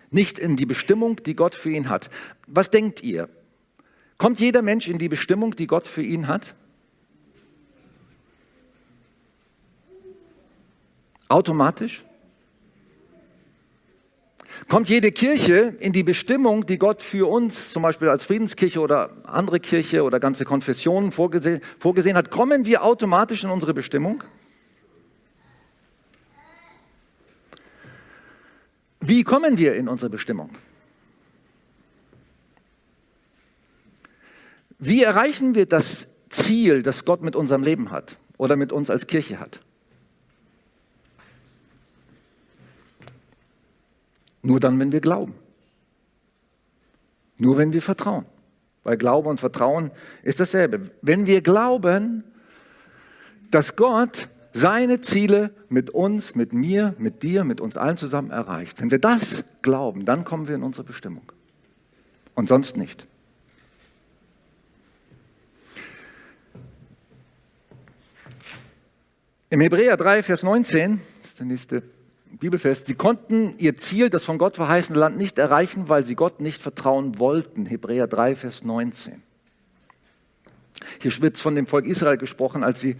nicht 0.10 0.40
in 0.40 0.56
die 0.56 0.66
Bestimmung, 0.66 1.22
die 1.24 1.36
Gott 1.36 1.56
für 1.56 1.70
ihn 1.70 1.90
hat? 1.90 2.10
Was 2.48 2.70
denkt 2.70 3.04
ihr? 3.04 3.28
Kommt 4.18 4.40
jeder 4.40 4.62
Mensch 4.62 4.88
in 4.88 5.00
die 5.00 5.10
Bestimmung, 5.10 5.54
die 5.56 5.68
Gott 5.68 5.86
für 5.86 6.04
ihn 6.04 6.28
hat? 6.28 6.56
Automatisch? 11.28 12.06
Kommt 14.70 14.90
jede 14.90 15.12
Kirche 15.12 15.76
in 15.80 15.94
die 15.94 16.04
Bestimmung, 16.04 16.66
die 16.66 16.78
Gott 16.78 17.02
für 17.02 17.30
uns, 17.30 17.72
zum 17.72 17.84
Beispiel 17.84 18.10
als 18.10 18.24
Friedenskirche 18.24 18.80
oder 18.80 19.12
andere 19.24 19.60
Kirche 19.60 20.04
oder 20.04 20.20
ganze 20.20 20.46
Konfessionen 20.46 21.12
vorgesehen, 21.12 21.62
vorgesehen 21.80 22.16
hat, 22.16 22.32
kommen 22.32 22.66
wir 22.66 22.84
automatisch 22.84 23.44
in 23.44 23.50
unsere 23.50 23.74
Bestimmung? 23.74 24.24
Wie 29.02 29.24
kommen 29.24 29.58
wir 29.58 29.76
in 29.76 29.90
unsere 29.90 30.10
Bestimmung? 30.10 30.50
Wie 34.80 35.04
erreichen 35.04 35.56
wir 35.56 35.66
das 35.66 36.08
Ziel, 36.30 36.84
das 36.84 37.06
Gott 37.06 37.22
mit 37.22 37.36
unserem 37.36 37.64
Leben 37.64 37.92
hat 37.92 38.18
oder 38.38 38.56
mit 38.56 38.72
uns 38.72 38.90
als 38.90 39.08
Kirche 39.08 39.40
hat? 39.40 39.60
Nur 44.44 44.60
dann, 44.60 44.80
wenn 44.80 44.92
wir 44.92 45.02
glauben. 45.02 45.34
Nur 47.40 47.58
wenn 47.58 47.74
wir 47.74 47.82
vertrauen. 47.82 48.26
Weil 48.84 48.98
Glaube 48.98 49.30
und 49.30 49.40
Vertrauen 49.40 49.92
ist 50.22 50.40
dasselbe. 50.40 50.92
Wenn 51.02 51.26
wir 51.26 51.42
glauben, 51.42 52.26
dass 53.50 53.76
Gott 53.76 54.28
seine 54.52 55.02
Ziele 55.02 55.52
mit 55.70 55.90
uns, 55.90 56.36
mit 56.36 56.54
mir, 56.54 56.94
mit 57.00 57.24
dir, 57.24 57.44
mit 57.44 57.62
uns 57.62 57.78
allen 57.78 57.98
zusammen 57.98 58.30
erreicht. 58.30 58.82
Wenn 58.82 58.92
wir 58.92 59.00
das 59.00 59.46
glauben, 59.62 60.06
dann 60.06 60.26
kommen 60.26 60.48
wir 60.48 60.56
in 60.56 60.64
unsere 60.64 60.84
Bestimmung. 60.84 61.32
Und 62.36 62.50
sonst 62.50 62.78
nicht. 62.78 63.08
Im 69.50 69.62
Hebräer 69.62 69.98
3, 69.98 70.24
Vers 70.24 70.44
19, 70.44 71.00
das 71.20 71.30
ist 71.30 71.40
der 71.40 71.46
nächste 71.46 71.84
Bibelfest, 72.40 72.88
sie 72.88 72.96
konnten 72.96 73.56
ihr 73.60 73.78
Ziel, 73.78 74.10
das 74.10 74.24
von 74.24 74.38
Gott 74.38 74.56
verheißene 74.56 74.98
Land, 74.98 75.18
nicht 75.18 75.38
erreichen, 75.38 75.88
weil 75.90 76.06
sie 76.06 76.16
Gott 76.16 76.40
nicht 76.40 76.62
vertrauen 76.62 77.20
wollten. 77.20 77.66
Hebräer 77.66 78.08
3, 78.08 78.36
Vers 78.36 78.64
19. 78.64 79.22
Hier 81.00 81.22
wird 81.22 81.38
von 81.38 81.56
dem 81.56 81.68
Volk 81.68 81.86
Israel 81.86 82.18
gesprochen, 82.18 82.64
als 82.64 82.82
sie 82.82 82.98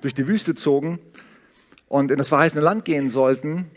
durch 0.00 0.14
die 0.14 0.28
Wüste 0.28 0.54
zogen 0.54 0.98
und 1.88 2.10
in 2.10 2.18
das 2.18 2.28
verheißene 2.28 2.62
Land 2.62 2.84
gehen 2.84 3.10
sollten. 3.10 3.70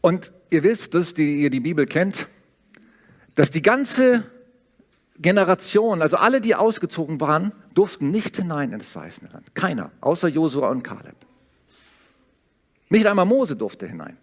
Und 0.00 0.32
ihr 0.50 0.62
wisst, 0.62 0.94
dass 0.94 1.12
die, 1.12 1.42
ihr 1.42 1.50
die 1.50 1.60
Bibel 1.60 1.86
kennt, 1.86 2.28
dass 3.34 3.50
die 3.50 3.62
ganze 3.62 4.24
Generation, 5.18 6.02
also 6.02 6.16
alle, 6.16 6.40
die 6.40 6.54
ausgezogen 6.54 7.20
waren, 7.20 7.52
durften 7.74 8.10
nicht 8.10 8.36
hinein 8.36 8.72
in 8.72 8.78
das 8.78 8.90
verheißene 8.90 9.30
Land. 9.30 9.54
Keiner, 9.54 9.90
außer 10.00 10.28
Josua 10.28 10.70
und 10.70 10.82
Kaleb. 10.82 11.16
Nicht 12.88 13.06
einmal 13.06 13.26
Mose 13.26 13.56
durfte 13.56 13.86
hinein. 13.86 14.16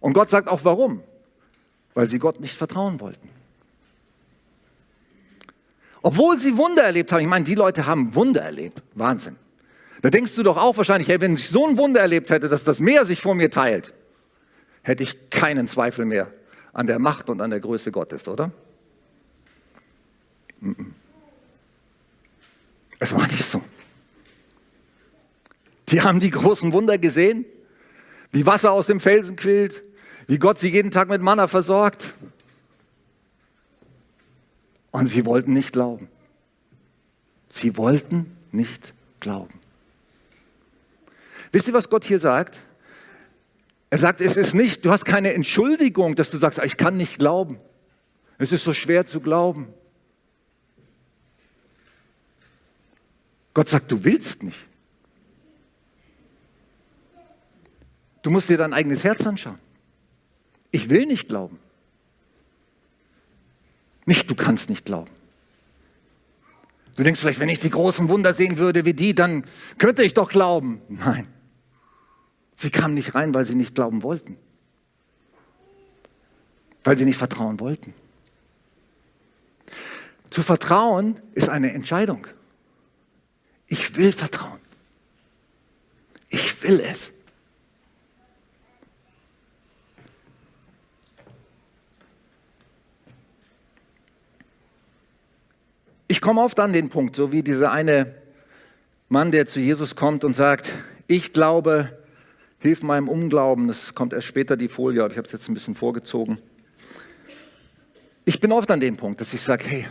Und 0.00 0.12
Gott 0.12 0.30
sagt 0.30 0.48
auch 0.48 0.64
warum. 0.64 1.02
Weil 1.94 2.08
sie 2.08 2.18
Gott 2.18 2.40
nicht 2.40 2.56
vertrauen 2.56 3.00
wollten. 3.00 3.28
Obwohl 6.02 6.38
sie 6.38 6.56
Wunder 6.56 6.84
erlebt 6.84 7.10
haben. 7.10 7.20
Ich 7.20 7.26
meine, 7.26 7.44
die 7.44 7.56
Leute 7.56 7.86
haben 7.86 8.14
Wunder 8.14 8.42
erlebt. 8.42 8.82
Wahnsinn. 8.94 9.36
Da 10.00 10.10
denkst 10.10 10.36
du 10.36 10.44
doch 10.44 10.56
auch 10.56 10.76
wahrscheinlich, 10.76 11.08
hey, 11.08 11.20
wenn 11.20 11.34
ich 11.34 11.48
so 11.48 11.66
ein 11.66 11.76
Wunder 11.76 12.00
erlebt 12.00 12.30
hätte, 12.30 12.48
dass 12.48 12.62
das 12.62 12.78
Meer 12.78 13.04
sich 13.04 13.20
vor 13.20 13.34
mir 13.34 13.50
teilt, 13.50 13.94
hätte 14.82 15.02
ich 15.02 15.30
keinen 15.30 15.66
Zweifel 15.66 16.04
mehr 16.04 16.32
an 16.72 16.86
der 16.86 17.00
Macht 17.00 17.28
und 17.28 17.40
an 17.40 17.50
der 17.50 17.58
Größe 17.58 17.90
Gottes, 17.90 18.28
oder? 18.28 18.52
Es 23.00 23.12
war 23.12 23.26
nicht 23.26 23.44
so. 23.44 23.60
Die 25.90 26.02
haben 26.02 26.20
die 26.20 26.30
großen 26.30 26.72
Wunder 26.72 26.98
gesehen, 26.98 27.44
wie 28.30 28.44
Wasser 28.46 28.72
aus 28.72 28.86
dem 28.86 29.00
Felsen 29.00 29.36
quillt, 29.36 29.82
wie 30.26 30.38
Gott 30.38 30.58
sie 30.58 30.70
jeden 30.70 30.90
Tag 30.90 31.08
mit 31.08 31.22
Manna 31.22 31.48
versorgt. 31.48 32.14
Und 34.90 35.06
sie 35.06 35.24
wollten 35.24 35.52
nicht 35.52 35.72
glauben. 35.72 36.08
Sie 37.48 37.76
wollten 37.76 38.36
nicht 38.52 38.92
glauben. 39.20 39.58
Wisst 41.52 41.68
ihr, 41.68 41.74
was 41.74 41.88
Gott 41.88 42.04
hier 42.04 42.18
sagt? 42.18 42.60
Er 43.90 43.98
sagt, 43.98 44.20
es 44.20 44.36
ist 44.36 44.54
nicht, 44.54 44.84
du 44.84 44.90
hast 44.90 45.06
keine 45.06 45.32
Entschuldigung, 45.32 46.14
dass 46.14 46.30
du 46.30 46.36
sagst, 46.36 46.60
ich 46.62 46.76
kann 46.76 46.98
nicht 46.98 47.18
glauben. 47.18 47.58
Es 48.36 48.52
ist 48.52 48.64
so 48.64 48.74
schwer 48.74 49.06
zu 49.06 49.20
glauben. 49.20 49.72
Gott 53.54 53.68
sagt, 53.68 53.90
du 53.90 54.04
willst 54.04 54.42
nicht. 54.42 54.68
Du 58.28 58.32
musst 58.32 58.50
dir 58.50 58.58
dein 58.58 58.74
eigenes 58.74 59.04
Herz 59.04 59.26
anschauen. 59.26 59.58
Ich 60.70 60.90
will 60.90 61.06
nicht 61.06 61.28
glauben. 61.28 61.58
Nicht, 64.04 64.28
du 64.30 64.34
kannst 64.34 64.68
nicht 64.68 64.84
glauben. 64.84 65.10
Du 66.96 67.04
denkst 67.04 67.20
vielleicht, 67.20 67.38
wenn 67.38 67.48
ich 67.48 67.58
die 67.58 67.70
großen 67.70 68.10
Wunder 68.10 68.34
sehen 68.34 68.58
würde 68.58 68.84
wie 68.84 68.92
die, 68.92 69.14
dann 69.14 69.44
könnte 69.78 70.02
ich 70.02 70.12
doch 70.12 70.28
glauben. 70.28 70.82
Nein. 70.90 71.26
Sie 72.54 72.68
kamen 72.68 72.92
nicht 72.92 73.14
rein, 73.14 73.32
weil 73.32 73.46
sie 73.46 73.54
nicht 73.54 73.74
glauben 73.74 74.02
wollten. 74.02 74.36
Weil 76.84 76.98
sie 76.98 77.06
nicht 77.06 77.16
vertrauen 77.16 77.58
wollten. 77.60 77.94
Zu 80.28 80.42
vertrauen 80.42 81.18
ist 81.32 81.48
eine 81.48 81.72
Entscheidung. 81.72 82.26
Ich 83.68 83.96
will 83.96 84.12
vertrauen. 84.12 84.60
Ich 86.28 86.62
will 86.62 86.80
es. 86.80 87.14
Ich 96.10 96.22
komme 96.22 96.40
oft 96.40 96.58
an 96.58 96.72
den 96.72 96.88
Punkt, 96.88 97.14
so 97.16 97.32
wie 97.32 97.42
dieser 97.42 97.70
eine 97.70 98.14
Mann, 99.10 99.30
der 99.30 99.46
zu 99.46 99.60
Jesus 99.60 99.94
kommt 99.94 100.24
und 100.24 100.34
sagt, 100.34 100.74
ich 101.06 101.34
glaube, 101.34 101.98
hilf 102.60 102.82
meinem 102.82 103.10
Unglauben. 103.10 103.68
Das 103.68 103.94
kommt 103.94 104.14
erst 104.14 104.26
später 104.26 104.56
die 104.56 104.68
Folie, 104.68 105.02
aber 105.02 105.12
ich 105.12 105.18
habe 105.18 105.26
es 105.26 105.32
jetzt 105.32 105.50
ein 105.50 105.54
bisschen 105.54 105.74
vorgezogen. 105.74 106.38
Ich 108.24 108.40
bin 108.40 108.52
oft 108.52 108.70
an 108.70 108.80
dem 108.80 108.96
Punkt, 108.96 109.20
dass 109.20 109.34
ich 109.34 109.42
sage, 109.42 109.64
hey, 109.66 109.86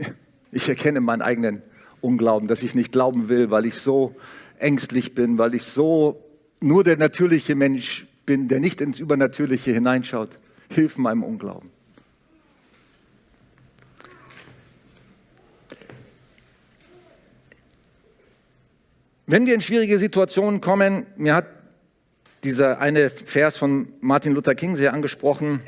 ich 0.52 0.68
erkenne 0.68 1.00
meinen 1.00 1.22
eigenen 1.22 1.62
Unglauben, 2.00 2.46
dass 2.46 2.62
ich 2.62 2.76
nicht 2.76 2.92
glauben 2.92 3.28
will, 3.28 3.50
weil 3.50 3.66
ich 3.66 3.74
so 3.74 4.14
ängstlich 4.60 5.16
bin, 5.16 5.36
weil 5.36 5.56
ich 5.56 5.64
so 5.64 6.22
nur 6.60 6.84
der 6.84 6.96
natürliche 6.96 7.56
Mensch 7.56 8.06
bin, 8.24 8.46
der 8.46 8.60
nicht 8.60 8.80
ins 8.80 9.00
Übernatürliche 9.00 9.72
hineinschaut. 9.72 10.30
Hilf 10.70 10.96
meinem 10.96 11.24
Unglauben. 11.24 11.70
Wenn 19.26 19.44
wir 19.44 19.54
in 19.54 19.60
schwierige 19.60 19.98
Situationen 19.98 20.60
kommen, 20.60 21.06
mir 21.16 21.34
hat 21.34 21.46
dieser 22.44 22.80
eine 22.80 23.10
Vers 23.10 23.56
von 23.56 23.92
Martin 24.00 24.32
Luther 24.32 24.54
King 24.54 24.76
sehr 24.76 24.92
angesprochen. 24.92 25.60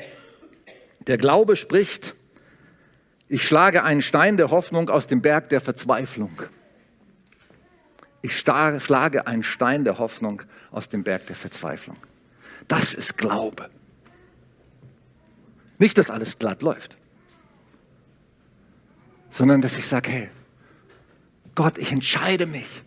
Der 1.07 1.17
Glaube 1.17 1.57
spricht, 1.57 2.15
ich 3.27 3.43
schlage 3.43 3.83
einen 3.83 4.01
Stein 4.01 4.37
der 4.37 4.49
Hoffnung 4.49 4.89
aus 4.89 5.07
dem 5.07 5.21
Berg 5.21 5.49
der 5.49 5.59
Verzweiflung. 5.59 6.41
Ich 8.21 8.39
schlage 8.39 9.27
einen 9.27 9.43
Stein 9.43 9.83
der 9.83 9.99
Hoffnung 9.99 10.41
aus 10.71 10.87
dem 10.87 11.03
Berg 11.03 11.27
der 11.27 11.35
Verzweiflung. 11.35 11.97
Das 12.69 12.93
ist 12.93 13.17
Glaube. 13.17 13.69
Nicht, 15.79 15.97
dass 15.97 16.09
alles 16.09 16.39
glatt 16.39 16.61
läuft, 16.61 16.97
sondern 19.29 19.61
dass 19.61 19.77
ich 19.77 19.85
sage, 19.85 20.11
hey, 20.11 20.29
Gott, 21.55 21.77
ich 21.77 21.91
entscheide 21.91 22.45
mich. 22.45 22.83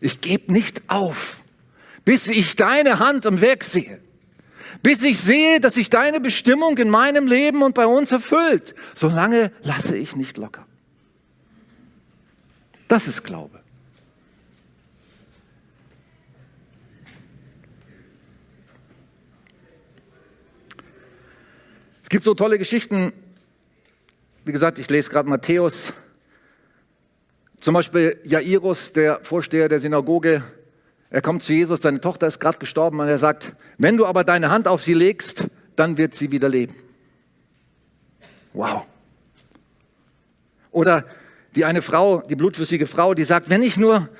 Ich 0.00 0.20
gebe 0.20 0.52
nicht 0.52 0.82
auf, 0.88 1.36
bis 2.04 2.28
ich 2.28 2.56
deine 2.56 2.98
Hand 2.98 3.26
am 3.26 3.40
Werk 3.40 3.64
sehe. 3.64 4.00
Bis 4.82 5.02
ich 5.02 5.18
sehe, 5.18 5.58
dass 5.58 5.74
sich 5.74 5.90
deine 5.90 6.20
Bestimmung 6.20 6.76
in 6.78 6.90
meinem 6.90 7.26
Leben 7.26 7.62
und 7.62 7.74
bei 7.74 7.86
uns 7.86 8.12
erfüllt. 8.12 8.74
Solange 8.94 9.50
lasse 9.62 9.96
ich 9.96 10.16
nicht 10.16 10.36
locker. 10.36 10.66
Das 12.88 13.08
ist 13.08 13.24
Glaube. 13.24 13.60
Es 22.02 22.10
gibt 22.10 22.22
so 22.22 22.34
tolle 22.34 22.56
Geschichten. 22.56 23.12
Wie 24.44 24.52
gesagt, 24.52 24.78
ich 24.78 24.88
lese 24.88 25.10
gerade 25.10 25.28
Matthäus. 25.28 25.92
Zum 27.66 27.74
Beispiel 27.74 28.20
Jairus, 28.22 28.92
der 28.92 29.18
Vorsteher 29.24 29.68
der 29.68 29.80
Synagoge. 29.80 30.44
Er 31.10 31.20
kommt 31.20 31.42
zu 31.42 31.52
Jesus, 31.52 31.82
seine 31.82 32.00
Tochter 32.00 32.28
ist 32.28 32.38
gerade 32.38 32.58
gestorben 32.58 33.00
und 33.00 33.08
er 33.08 33.18
sagt, 33.18 33.54
wenn 33.76 33.96
du 33.96 34.06
aber 34.06 34.22
deine 34.22 34.50
Hand 34.50 34.68
auf 34.68 34.84
sie 34.84 34.94
legst, 34.94 35.48
dann 35.74 35.98
wird 35.98 36.14
sie 36.14 36.30
wieder 36.30 36.48
leben. 36.48 36.76
Wow. 38.52 38.86
Oder 40.70 41.06
die 41.56 41.64
eine 41.64 41.82
Frau, 41.82 42.20
die 42.20 42.36
blutflüssige 42.36 42.86
Frau, 42.86 43.14
die 43.14 43.24
sagt, 43.24 43.50
wenn 43.50 43.64
ich 43.64 43.76
nur 43.78 44.10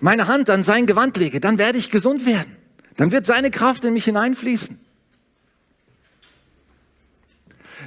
meine 0.00 0.26
Hand 0.26 0.50
an 0.50 0.64
sein 0.64 0.86
Gewand 0.86 1.16
lege, 1.18 1.38
dann 1.38 1.56
werde 1.56 1.78
ich 1.78 1.92
gesund 1.92 2.26
werden. 2.26 2.56
Dann 2.96 3.12
wird 3.12 3.26
seine 3.26 3.52
Kraft 3.52 3.84
in 3.84 3.92
mich 3.92 4.06
hineinfließen. 4.06 4.76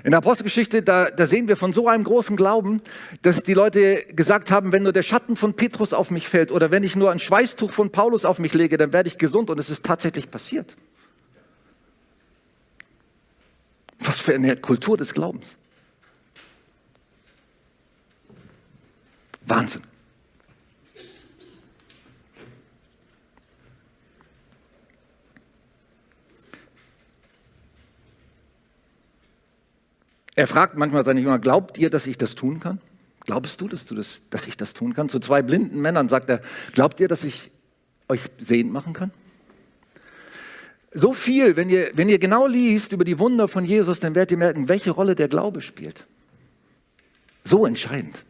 In 0.03 0.11
der 0.11 0.17
Apostelgeschichte, 0.17 0.81
da, 0.81 1.11
da 1.11 1.27
sehen 1.27 1.47
wir 1.47 1.57
von 1.57 1.73
so 1.73 1.87
einem 1.87 2.03
großen 2.03 2.35
Glauben, 2.35 2.81
dass 3.21 3.43
die 3.43 3.53
Leute 3.53 4.05
gesagt 4.07 4.49
haben, 4.49 4.71
wenn 4.71 4.83
nur 4.83 4.93
der 4.93 5.03
Schatten 5.03 5.35
von 5.35 5.53
Petrus 5.53 5.93
auf 5.93 6.09
mich 6.09 6.27
fällt 6.27 6.51
oder 6.51 6.71
wenn 6.71 6.83
ich 6.83 6.95
nur 6.95 7.11
ein 7.11 7.19
Schweißtuch 7.19 7.71
von 7.71 7.91
Paulus 7.91 8.25
auf 8.25 8.39
mich 8.39 8.53
lege, 8.53 8.77
dann 8.77 8.93
werde 8.93 9.07
ich 9.07 9.17
gesund. 9.17 9.49
Und 9.49 9.59
es 9.59 9.69
ist 9.69 9.85
tatsächlich 9.85 10.31
passiert. 10.31 10.75
Was 13.99 14.19
für 14.19 14.33
eine 14.33 14.57
Kultur 14.57 14.97
des 14.97 15.13
Glaubens. 15.13 15.57
Wahnsinn. 19.45 19.81
Er 30.35 30.47
fragt 30.47 30.77
manchmal 30.77 31.03
seine 31.05 31.19
Jünger, 31.19 31.39
glaubt 31.39 31.77
ihr, 31.77 31.89
dass 31.89 32.07
ich 32.07 32.17
das 32.17 32.35
tun 32.35 32.59
kann? 32.59 32.79
Glaubst 33.25 33.61
du, 33.61 33.67
dass, 33.67 33.85
du 33.85 33.95
das, 33.95 34.23
dass 34.29 34.47
ich 34.47 34.57
das 34.57 34.73
tun 34.73 34.93
kann? 34.93 35.09
Zu 35.09 35.19
zwei 35.19 35.41
blinden 35.41 35.79
Männern 35.81 36.09
sagt 36.09 36.29
er, 36.29 36.41
glaubt 36.73 36.99
ihr, 36.99 37.07
dass 37.07 37.23
ich 37.23 37.51
euch 38.07 38.21
sehend 38.39 38.71
machen 38.71 38.93
kann? 38.93 39.11
So 40.93 41.13
viel, 41.13 41.55
wenn 41.55 41.69
ihr, 41.69 41.91
wenn 41.93 42.09
ihr 42.09 42.19
genau 42.19 42.47
liest 42.47 42.91
über 42.91 43.05
die 43.05 43.19
Wunder 43.19 43.47
von 43.47 43.63
Jesus, 43.63 43.99
dann 43.99 44.15
werdet 44.15 44.31
ihr 44.31 44.37
merken, 44.37 44.67
welche 44.67 44.91
Rolle 44.91 45.15
der 45.15 45.27
Glaube 45.27 45.61
spielt. 45.61 46.05
So 47.43 47.65
entscheidend. 47.65 48.25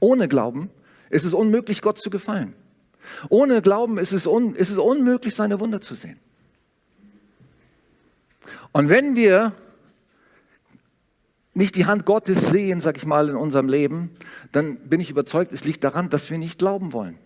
Ohne 0.00 0.28
Glauben 0.28 0.70
ist 1.10 1.24
es 1.24 1.34
unmöglich, 1.34 1.82
Gott 1.82 1.98
zu 1.98 2.10
gefallen. 2.10 2.54
Ohne 3.28 3.62
Glauben 3.62 3.98
ist 3.98 4.12
es, 4.12 4.26
un, 4.26 4.54
ist 4.54 4.70
es 4.70 4.78
unmöglich, 4.78 5.34
seine 5.34 5.60
Wunder 5.60 5.80
zu 5.80 5.94
sehen. 5.94 6.18
Und 8.72 8.88
wenn 8.88 9.16
wir 9.16 9.52
nicht 11.54 11.76
die 11.76 11.86
Hand 11.86 12.04
Gottes 12.04 12.50
sehen, 12.50 12.80
sag 12.80 12.96
ich 12.96 13.06
mal, 13.06 13.28
in 13.28 13.36
unserem 13.36 13.68
Leben, 13.68 14.10
dann 14.52 14.76
bin 14.76 15.00
ich 15.00 15.10
überzeugt, 15.10 15.52
es 15.52 15.64
liegt 15.64 15.84
daran, 15.84 16.10
dass 16.10 16.28
wir 16.30 16.38
nicht 16.38 16.58
glauben 16.58 16.92
wollen. 16.92 17.18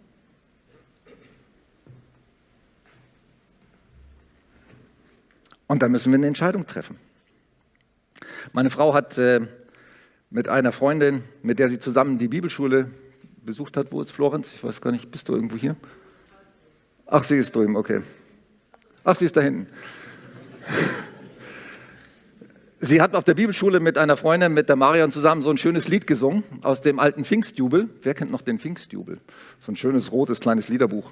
Und 5.67 5.83
dann 5.83 5.93
müssen 5.93 6.13
wir 6.13 6.19
eine 6.19 6.27
Entscheidung 6.27 6.67
treffen. 6.67 6.99
Meine 8.53 8.71
Frau 8.71 8.95
hat 8.95 9.19
äh, 9.19 9.47
mit 10.31 10.49
einer 10.49 10.73
Freundin, 10.73 11.23
mit 11.43 11.59
der 11.59 11.69
sie 11.69 11.79
zusammen 11.79 12.19
die 12.19 12.29
Bibelschule 12.29 12.91
besucht 13.43 13.77
hat, 13.77 13.93
wo 13.93 14.01
ist 14.01 14.11
Florenz? 14.11 14.53
Ich 14.55 14.63
weiß 14.63 14.81
gar 14.81 14.91
nicht, 14.91 15.11
bist 15.11 15.29
du 15.29 15.35
irgendwo 15.35 15.57
hier? 15.57 15.77
Ach, 17.07 17.25
sie 17.25 17.37
ist 17.37 17.55
drüben, 17.55 17.77
okay. 17.77 18.03
Ach, 19.05 19.17
sie 19.17 19.25
ist 19.25 19.37
da 19.37 19.41
hinten. 19.41 19.69
Sie 22.81 23.03
hat 23.03 23.17
auf 23.17 23.25
der 23.25 23.35
Bibelschule 23.35 23.81
mit 23.81 23.99
einer 23.99 24.17
Freundin, 24.17 24.55
mit 24.55 24.69
der 24.69 24.77
Marion 24.77 25.11
zusammen 25.11 25.43
so 25.43 25.51
ein 25.51 25.59
schönes 25.59 25.89
Lied 25.89 26.07
gesungen 26.07 26.45
aus 26.63 26.81
dem 26.81 27.01
alten 27.01 27.25
Pfingstjubel. 27.25 27.89
Wer 28.03 28.15
kennt 28.15 28.31
noch 28.31 28.41
den 28.41 28.61
Pfingstjubel? 28.61 29.19
So 29.59 29.73
ein 29.73 29.77
schönes 29.77 30.13
rotes 30.13 30.39
kleines 30.39 30.69
Liederbuch. 30.69 31.11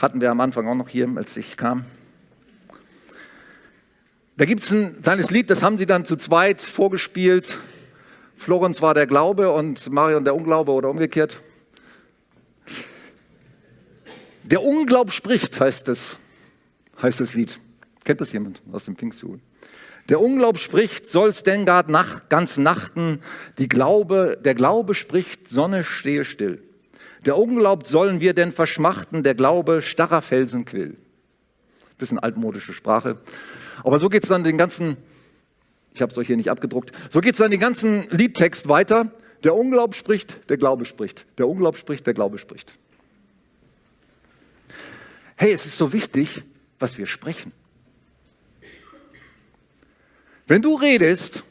Hatten 0.00 0.20
wir 0.20 0.32
am 0.32 0.40
Anfang 0.40 0.66
auch 0.66 0.74
noch 0.74 0.88
hier, 0.88 1.08
als 1.14 1.36
ich 1.36 1.56
kam. 1.56 1.84
Da 4.36 4.44
gibt 4.44 4.62
es 4.62 4.72
ein 4.72 5.00
kleines 5.00 5.30
Lied, 5.30 5.48
das 5.48 5.62
haben 5.62 5.78
sie 5.78 5.86
dann 5.86 6.04
zu 6.04 6.16
zweit 6.16 6.60
vorgespielt. 6.60 7.58
Florenz 8.36 8.82
war 8.82 8.94
der 8.94 9.06
Glaube 9.06 9.52
und 9.52 9.88
Marion 9.92 10.24
der 10.24 10.34
Unglaube 10.34 10.72
oder 10.72 10.90
umgekehrt. 10.90 11.40
Der 14.42 14.60
Unglaub 14.60 15.12
spricht, 15.12 15.60
heißt 15.60 15.86
es, 15.86 16.18
heißt 17.00 17.20
das 17.20 17.34
Lied. 17.34 17.60
Kennt 18.02 18.20
das 18.20 18.32
jemand 18.32 18.60
aus 18.72 18.86
dem 18.86 18.96
Pfingstjubel? 18.96 19.38
Der 20.08 20.20
Unglaub 20.20 20.58
spricht, 20.58 21.06
soll's 21.06 21.42
denn 21.42 21.64
gar 21.64 21.88
nach, 21.88 22.28
ganz 22.28 22.58
nachten, 22.58 23.20
die 23.58 23.68
Glaube, 23.68 24.38
der 24.44 24.54
Glaube 24.54 24.94
spricht, 24.94 25.48
Sonne 25.48 25.84
stehe 25.84 26.24
still. 26.24 26.62
Der 27.24 27.38
Unglaub 27.38 27.86
sollen 27.86 28.20
wir 28.20 28.34
denn 28.34 28.52
verschmachten, 28.52 29.22
der 29.22 29.34
Glaube 29.34 29.80
starrer 29.80 30.22
Felsenquill. 30.22 30.96
Bisschen 31.98 32.18
altmodische 32.18 32.72
Sprache. 32.72 33.20
Aber 33.84 34.00
so 34.00 34.08
geht's 34.08 34.28
dann 34.28 34.42
den 34.42 34.58
ganzen, 34.58 34.96
ich 35.94 36.02
habe 36.02 36.10
es 36.10 36.18
euch 36.18 36.26
hier 36.26 36.36
nicht 36.36 36.50
abgedruckt, 36.50 36.90
so 37.10 37.20
geht's 37.20 37.38
dann 37.38 37.52
den 37.52 37.60
ganzen 37.60 38.08
Liedtext 38.10 38.68
weiter. 38.68 39.12
Der 39.44 39.54
Unglaub 39.54 39.94
spricht, 39.94 40.50
der 40.50 40.56
Glaube 40.56 40.84
spricht. 40.84 41.26
Der 41.38 41.48
Unglaub 41.48 41.76
spricht, 41.76 42.06
der 42.06 42.14
Glaube 42.14 42.38
spricht. 42.38 42.76
Hey, 45.36 45.52
es 45.52 45.64
ist 45.66 45.76
so 45.76 45.92
wichtig, 45.92 46.42
was 46.78 46.98
wir 46.98 47.06
sprechen. 47.06 47.52
Wenn 50.52 50.60
du 50.60 50.74
redest 50.74 51.44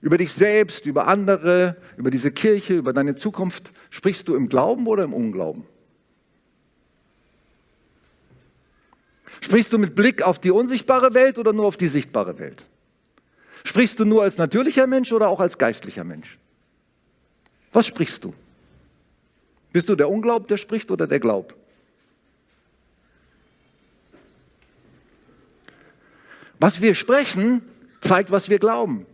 über 0.00 0.16
dich 0.16 0.32
selbst, 0.32 0.86
über 0.86 1.08
andere, 1.08 1.74
über 1.96 2.08
diese 2.08 2.30
Kirche, 2.30 2.74
über 2.74 2.92
deine 2.92 3.16
Zukunft, 3.16 3.72
sprichst 3.90 4.28
du 4.28 4.36
im 4.36 4.48
Glauben 4.48 4.86
oder 4.86 5.02
im 5.02 5.12
Unglauben? 5.12 5.64
Sprichst 9.40 9.72
du 9.72 9.78
mit 9.78 9.96
Blick 9.96 10.22
auf 10.22 10.38
die 10.38 10.52
unsichtbare 10.52 11.14
Welt 11.14 11.36
oder 11.36 11.52
nur 11.52 11.66
auf 11.66 11.76
die 11.76 11.88
sichtbare 11.88 12.38
Welt? 12.38 12.68
Sprichst 13.64 13.98
du 13.98 14.04
nur 14.04 14.22
als 14.22 14.38
natürlicher 14.38 14.86
Mensch 14.86 15.10
oder 15.10 15.28
auch 15.28 15.40
als 15.40 15.58
geistlicher 15.58 16.04
Mensch? 16.04 16.38
Was 17.72 17.88
sprichst 17.88 18.22
du? 18.22 18.32
Bist 19.72 19.88
du 19.88 19.96
der 19.96 20.08
Unglaub, 20.08 20.46
der 20.46 20.58
spricht 20.58 20.92
oder 20.92 21.08
der 21.08 21.18
Glaub? 21.18 21.56
Was 26.60 26.80
wir 26.80 26.94
sprechen, 26.94 27.62
zeigt, 28.00 28.30
was 28.30 28.48
wir 28.48 28.58
glauben. 28.58 29.06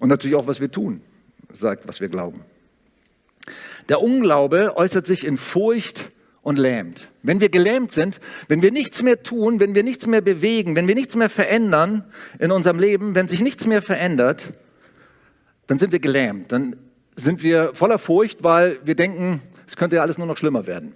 Und 0.00 0.08
natürlich 0.08 0.36
auch, 0.36 0.46
was 0.46 0.60
wir 0.60 0.70
tun, 0.70 1.00
sagt, 1.52 1.86
was 1.86 2.00
wir 2.00 2.08
glauben. 2.08 2.40
Der 3.88 4.00
Unglaube 4.00 4.76
äußert 4.76 5.06
sich 5.06 5.26
in 5.26 5.36
Furcht 5.36 6.10
und 6.42 6.58
lähmt. 6.58 7.08
Wenn 7.22 7.40
wir 7.40 7.48
gelähmt 7.48 7.92
sind, 7.92 8.20
wenn 8.48 8.62
wir 8.62 8.72
nichts 8.72 9.02
mehr 9.02 9.22
tun, 9.22 9.60
wenn 9.60 9.74
wir 9.74 9.82
nichts 9.82 10.06
mehr 10.06 10.20
bewegen, 10.20 10.74
wenn 10.74 10.88
wir 10.88 10.94
nichts 10.94 11.16
mehr 11.16 11.30
verändern 11.30 12.04
in 12.38 12.50
unserem 12.50 12.78
Leben, 12.78 13.14
wenn 13.14 13.28
sich 13.28 13.42
nichts 13.42 13.66
mehr 13.66 13.82
verändert, 13.82 14.52
dann 15.66 15.78
sind 15.78 15.92
wir 15.92 16.00
gelähmt. 16.00 16.50
Dann 16.52 16.76
sind 17.14 17.42
wir 17.42 17.74
voller 17.74 17.98
Furcht, 17.98 18.42
weil 18.42 18.80
wir 18.84 18.94
denken, 18.94 19.42
es 19.66 19.76
könnte 19.76 19.96
ja 19.96 20.02
alles 20.02 20.18
nur 20.18 20.26
noch 20.26 20.36
schlimmer 20.36 20.66
werden. 20.66 20.94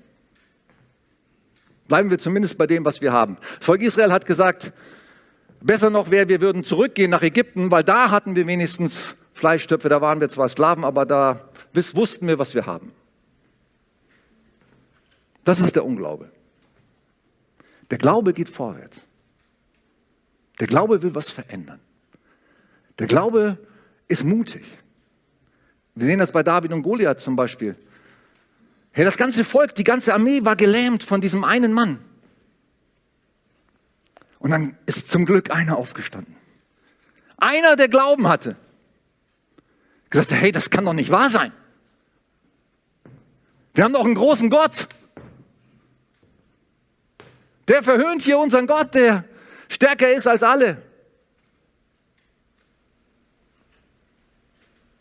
Bleiben 1.89 2.11
wir 2.11 2.19
zumindest 2.19 2.59
bei 2.59 2.67
dem, 2.67 2.85
was 2.85 3.01
wir 3.01 3.13
haben. 3.13 3.39
Das 3.59 3.67
Volk 3.67 3.83
Israel 3.83 4.13
hat 4.13 4.27
gesagt, 4.27 4.73
besser 5.61 5.91
noch 5.91 6.11
wäre, 6.11 6.29
wir 6.29 6.41
würden 6.41 6.65
zurückgehen 6.65 7.11
nach 7.11 7.23
Ägypten, 7.23 7.71
weil 7.71 7.85
da 7.85 8.11
hatten 8.11 8.37
wir 8.37 8.47
wenigstens 8.47 9.15
Fleischtöpfe, 9.35 9.89
da 9.89 10.01
waren 10.01 10.21
wir 10.21 10.29
zwar 10.29 10.49
Sklaven, 10.49 10.85
aber 10.85 11.05
da 11.05 11.49
wussten 11.73 12.27
wir, 12.27 12.39
was 12.39 12.55
wir 12.55 12.67
haben. 12.67 12.93
Das 15.45 15.61
ist 15.61 15.77
der 15.77 15.85
Unglaube. 15.85 16.31
Der 17.91 17.99
Glaube 17.99 18.33
geht 18.33 18.49
vorwärts. 18.49 19.01
Der 20.59 20.67
Glaube 20.67 21.03
will 21.03 21.15
was 21.15 21.31
verändern. 21.31 21.81
Der 22.99 23.07
Glaube 23.07 23.59
ist 24.09 24.25
mutig. 24.25 24.65
Wir 25.95 26.07
sehen 26.07 26.19
das 26.19 26.33
bei 26.33 26.43
David 26.43 26.73
und 26.73 26.83
Goliath 26.83 27.21
zum 27.21 27.37
Beispiel. 27.37 27.77
Hey, 28.97 29.05
das 29.05 29.19
ganze 29.19 29.45
Volk, 29.45 29.75
die 29.75 29.85
ganze 29.85 30.15
Armee 30.15 30.43
war 30.47 30.57
gelähmt 30.57 31.05
von 31.05 31.21
diesem 31.21 31.45
einen 31.45 31.75
Mann. 31.75 32.03
Und 34.39 34.53
dann 34.53 34.79
ist 34.87 35.11
zum 35.11 35.27
Glück 35.27 35.51
einer 35.51 35.77
aufgestanden. 35.77 36.35
Einer, 37.37 37.77
der 37.77 37.89
Glauben 37.89 38.27
hatte. 38.27 38.57
Gesagt, 40.09 40.33
hey, 40.33 40.51
das 40.51 40.71
kann 40.71 40.87
doch 40.87 40.95
nicht 40.95 41.11
wahr 41.11 41.29
sein. 41.29 41.53
Wir 43.75 43.85
haben 43.85 43.93
doch 43.93 44.07
einen 44.07 44.15
großen 44.15 44.49
Gott. 44.49 44.89
Der 47.69 47.83
verhöhnt 47.83 48.23
hier 48.23 48.39
unseren 48.39 48.67
Gott, 48.67 48.95
der 48.95 49.27
stärker 49.69 50.11
ist 50.11 50.27
als 50.27 50.43
alle. 50.43 50.81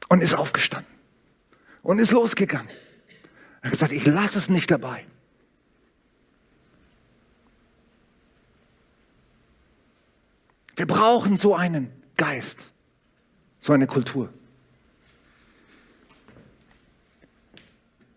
Und 0.10 0.22
ist 0.22 0.34
aufgestanden 0.34 0.94
und 1.82 2.00
ist 2.00 2.12
losgegangen. 2.12 2.70
Er 3.66 3.70
hat 3.70 3.72
gesagt, 3.72 3.94
ich 3.94 4.06
lasse 4.06 4.38
es 4.38 4.48
nicht 4.48 4.70
dabei. 4.70 5.04
Wir 10.76 10.86
brauchen 10.86 11.36
so 11.36 11.56
einen 11.56 11.92
Geist, 12.16 12.72
so 13.60 13.74
eine 13.74 13.88
Kultur. 13.88 14.32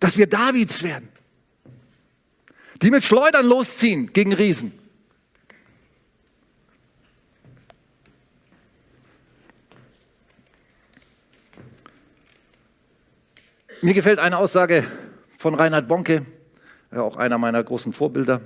Dass 0.00 0.18
wir 0.18 0.26
Davids 0.26 0.82
werden, 0.82 1.08
die 2.82 2.90
mit 2.90 3.02
Schleudern 3.02 3.46
losziehen 3.46 4.12
gegen 4.12 4.34
Riesen. 4.34 4.78
Mir 13.80 13.94
gefällt 13.94 14.18
eine 14.18 14.36
Aussage 14.36 14.86
von 15.38 15.54
Reinhard 15.54 15.86
Bonke, 15.86 16.26
auch 16.90 17.16
einer 17.16 17.38
meiner 17.38 17.62
großen 17.62 17.92
Vorbilder 17.92 18.40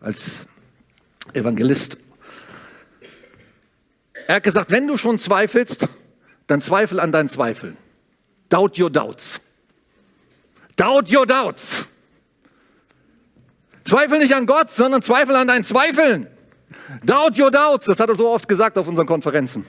als 0.00 0.46
Evangelist. 1.32 1.96
Er 4.26 4.36
hat 4.36 4.42
gesagt, 4.42 4.70
wenn 4.70 4.86
du 4.86 4.98
schon 4.98 5.18
zweifelst, 5.18 5.88
dann 6.46 6.60
zweifel 6.60 7.00
an 7.00 7.10
deinen 7.10 7.30
Zweifeln. 7.30 7.78
Doubt 8.50 8.78
your 8.78 8.90
doubts. 8.90 9.40
Doubt 10.76 11.10
your 11.10 11.26
doubts. 11.26 11.86
Zweifel 13.84 14.18
nicht 14.18 14.34
an 14.34 14.44
Gott, 14.44 14.70
sondern 14.70 15.00
zweifel 15.00 15.34
an 15.36 15.48
deinen 15.48 15.64
Zweifeln. 15.64 16.26
Doubt 17.02 17.38
your 17.38 17.50
doubts. 17.50 17.86
Das 17.86 17.98
hat 17.98 18.10
er 18.10 18.16
so 18.16 18.28
oft 18.28 18.46
gesagt 18.46 18.76
auf 18.76 18.86
unseren 18.86 19.06
Konferenzen. 19.06 19.64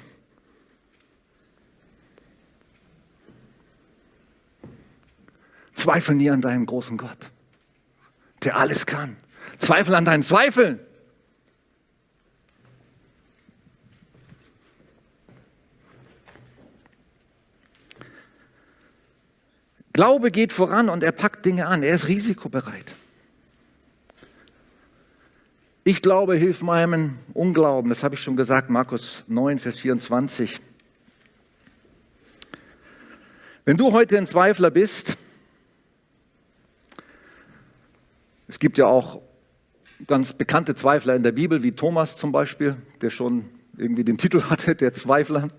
Zweifel 5.79 6.15
nie 6.15 6.29
an 6.29 6.41
deinem 6.41 6.65
großen 6.65 6.97
Gott, 6.97 7.17
der 8.43 8.57
alles 8.57 8.85
kann. 8.85 9.15
Zweifel 9.57 9.95
an 9.95 10.03
deinen 10.03 10.23
Zweifeln. 10.23 10.79
Glaube 19.93 20.31
geht 20.31 20.51
voran 20.53 20.89
und 20.89 21.01
er 21.01 21.11
packt 21.13 21.45
Dinge 21.45 21.67
an. 21.67 21.83
Er 21.83 21.93
ist 21.93 22.07
risikobereit. 22.07 22.93
Ich 25.85 26.01
glaube, 26.01 26.35
hilf 26.35 26.61
meinem 26.61 27.17
Unglauben. 27.33 27.89
Das 27.89 28.03
habe 28.03 28.15
ich 28.15 28.21
schon 28.21 28.35
gesagt, 28.35 28.69
Markus 28.69 29.23
9, 29.27 29.59
Vers 29.59 29.79
24. 29.79 30.59
Wenn 33.63 33.77
du 33.77 33.93
heute 33.93 34.17
ein 34.17 34.27
Zweifler 34.27 34.71
bist, 34.71 35.17
Es 38.49 38.57
gibt 38.57 38.79
ja 38.79 38.87
auch 38.87 39.21
ganz 40.07 40.33
bekannte 40.33 40.73
Zweifler 40.73 41.15
in 41.15 41.21
der 41.21 41.31
Bibel, 41.31 41.61
wie 41.61 41.71
Thomas 41.71 42.17
zum 42.17 42.31
Beispiel, 42.31 42.77
der 42.99 43.11
schon 43.11 43.47
irgendwie 43.77 44.03
den 44.03 44.17
Titel 44.17 44.41
hatte, 44.49 44.75
der 44.75 44.91
Zweifler. 44.91 45.51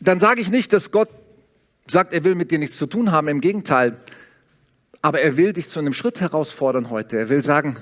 Dann 0.00 0.20
sage 0.20 0.40
ich 0.40 0.50
nicht, 0.50 0.72
dass 0.72 0.90
Gott 0.90 1.10
sagt, 1.86 2.14
er 2.14 2.24
will 2.24 2.34
mit 2.34 2.50
dir 2.50 2.58
nichts 2.58 2.78
zu 2.78 2.86
tun 2.86 3.12
haben, 3.12 3.28
im 3.28 3.42
Gegenteil. 3.42 3.98
Aber 5.02 5.20
er 5.20 5.36
will 5.36 5.52
dich 5.52 5.68
zu 5.68 5.78
einem 5.78 5.92
Schritt 5.92 6.22
herausfordern 6.22 6.88
heute. 6.88 7.18
Er 7.18 7.28
will 7.28 7.44
sagen, 7.44 7.76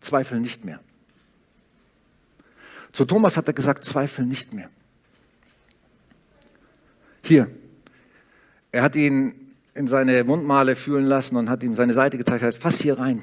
zweifel 0.00 0.40
nicht 0.40 0.64
mehr. 0.64 0.80
Zu 2.90 3.04
Thomas 3.04 3.36
hat 3.36 3.46
er 3.46 3.54
gesagt, 3.54 3.84
zweifel 3.84 4.26
nicht 4.26 4.52
mehr. 4.52 4.70
Hier, 7.22 7.48
er 8.72 8.82
hat 8.82 8.96
ihn 8.96 9.43
in 9.74 9.88
seine 9.88 10.26
Wundmale 10.26 10.76
fühlen 10.76 11.04
lassen 11.04 11.36
und 11.36 11.50
hat 11.50 11.62
ihm 11.62 11.74
seine 11.74 11.92
Seite 11.92 12.16
gezeigt, 12.16 12.42
heißt, 12.42 12.60
pass 12.60 12.80
hier 12.80 12.98
rein. 12.98 13.22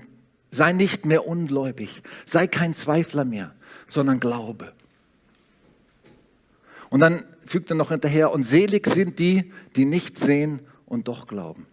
Sei 0.50 0.74
nicht 0.74 1.06
mehr 1.06 1.26
ungläubig. 1.26 2.02
Sei 2.26 2.48
kein 2.48 2.74
Zweifler 2.74 3.24
mehr, 3.24 3.56
sondern 3.88 4.20
glaube. 4.20 4.74
Und 6.90 7.00
dann 7.00 7.24
fügt 7.46 7.72
er 7.72 7.76
noch 7.76 7.90
hinterher, 7.90 8.32
und 8.32 8.44
selig 8.44 8.86
sind 8.86 9.18
die, 9.20 9.52
die 9.78 9.86
nicht 9.86 10.20
sehen 10.20 10.60
und 10.86 11.08
doch 11.08 11.26
glauben. 11.26 11.66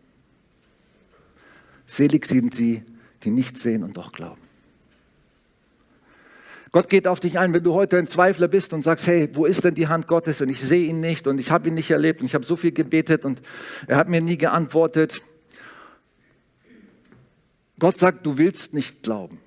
Selig 1.87 2.27
sind 2.27 2.55
sie, 2.55 2.85
die 3.25 3.31
nicht 3.31 3.59
sehen 3.59 3.83
und 3.83 3.97
doch 3.97 4.13
glauben. 4.13 4.48
Gott 6.73 6.89
geht 6.89 7.07
auf 7.07 7.21
dich 7.21 7.39
ein, 7.39 7.55
wenn 7.55 7.65
du 7.65 7.73
heute 7.73 7.99
ein 7.99 8.07
Zweifler 8.07 8.49
bist 8.49 8.73
und 8.73 8.83
sagst, 8.83 9.07
hey, 9.07 9.29
wo 9.33 9.47
ist 9.47 9.65
denn 9.65 9.75
die 9.75 9.89
Hand 9.89 10.07
Gottes 10.07 10.41
und 10.41 10.49
ich 10.49 10.61
sehe 10.61 10.87
ihn 10.89 11.01
nicht 11.01 11.27
und 11.27 11.39
ich 11.39 11.51
habe 11.51 11.69
ihn 11.69 11.75
nicht 11.75 11.91
erlebt 11.91 12.21
und 12.21 12.27
ich 12.27 12.35
habe 12.35 12.45
so 12.45 12.57
viel 12.57 12.73
gebetet 12.73 13.25
und 13.25 13.41
er 13.87 13.97
hat 13.97 14.09
mir 14.09 14.21
nie 14.21 14.37
geantwortet. 14.37 15.23
Gott 17.79 17.97
sagt, 17.97 18.27
du 18.27 18.37
willst 18.37 18.75
nicht 18.75 19.03
glauben. 19.03 19.41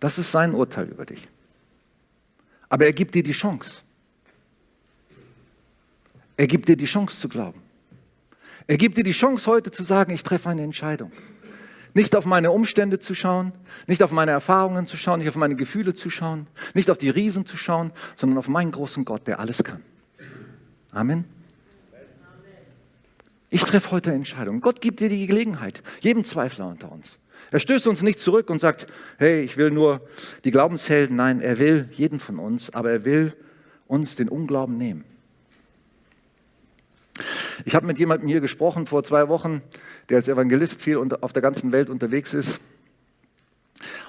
Das 0.00 0.18
ist 0.18 0.32
sein 0.32 0.54
Urteil 0.54 0.88
über 0.88 1.04
dich. 1.04 1.28
Aber 2.68 2.86
er 2.86 2.92
gibt 2.92 3.14
dir 3.14 3.22
die 3.22 3.32
Chance. 3.32 3.82
Er 6.36 6.46
gibt 6.46 6.68
dir 6.68 6.76
die 6.76 6.86
Chance 6.86 7.20
zu 7.20 7.28
glauben. 7.28 7.60
Er 8.66 8.78
gibt 8.78 8.96
dir 8.96 9.04
die 9.04 9.12
Chance 9.12 9.50
heute 9.50 9.70
zu 9.70 9.82
sagen, 9.82 10.14
ich 10.14 10.22
treffe 10.22 10.48
eine 10.48 10.62
Entscheidung. 10.62 11.12
Nicht 11.94 12.16
auf 12.16 12.24
meine 12.24 12.50
Umstände 12.50 12.98
zu 12.98 13.14
schauen, 13.14 13.52
nicht 13.86 14.02
auf 14.02 14.12
meine 14.12 14.30
Erfahrungen 14.30 14.86
zu 14.86 14.96
schauen, 14.96 15.18
nicht 15.18 15.28
auf 15.28 15.36
meine 15.36 15.56
Gefühle 15.56 15.92
zu 15.92 16.08
schauen, 16.08 16.46
nicht 16.74 16.90
auf 16.90 16.96
die 16.96 17.10
Riesen 17.10 17.44
zu 17.44 17.56
schauen, 17.56 17.92
sondern 18.16 18.38
auf 18.38 18.48
meinen 18.48 18.72
großen 18.72 19.04
Gott, 19.04 19.26
der 19.26 19.40
alles 19.40 19.62
kann. 19.62 19.82
Amen. 20.90 21.24
Ich 23.50 23.62
treffe 23.62 23.90
heute 23.90 24.12
Entscheidungen. 24.12 24.62
Gott 24.62 24.80
gibt 24.80 25.00
dir 25.00 25.10
die 25.10 25.26
Gelegenheit, 25.26 25.82
jedem 26.00 26.24
Zweifler 26.24 26.68
unter 26.68 26.90
uns. 26.90 27.18
Er 27.50 27.60
stößt 27.60 27.86
uns 27.86 28.00
nicht 28.00 28.18
zurück 28.18 28.48
und 28.48 28.60
sagt, 28.60 28.86
hey, 29.18 29.42
ich 29.42 29.58
will 29.58 29.70
nur 29.70 30.00
die 30.44 30.50
Glaubenshelden. 30.50 31.16
Nein, 31.16 31.42
er 31.42 31.58
will 31.58 31.88
jeden 31.92 32.18
von 32.18 32.38
uns, 32.38 32.72
aber 32.72 32.90
er 32.90 33.04
will 33.04 33.34
uns 33.86 34.14
den 34.14 34.30
Unglauben 34.30 34.78
nehmen. 34.78 35.04
Ich 37.64 37.74
habe 37.74 37.86
mit 37.86 37.98
jemandem 37.98 38.28
hier 38.28 38.40
gesprochen 38.40 38.86
vor 38.86 39.04
zwei 39.04 39.28
Wochen, 39.28 39.62
der 40.08 40.18
als 40.18 40.28
Evangelist 40.28 40.80
viel 40.80 40.98
auf 41.20 41.32
der 41.32 41.42
ganzen 41.42 41.72
Welt 41.72 41.90
unterwegs 41.90 42.34
ist. 42.34 42.60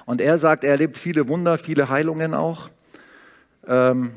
Und 0.06 0.20
er 0.20 0.38
sagt, 0.38 0.64
er 0.64 0.72
erlebt 0.72 0.98
viele 0.98 1.28
Wunder, 1.28 1.58
viele 1.58 1.88
Heilungen 1.88 2.34
auch. 2.34 2.68
Ähm, 3.66 4.12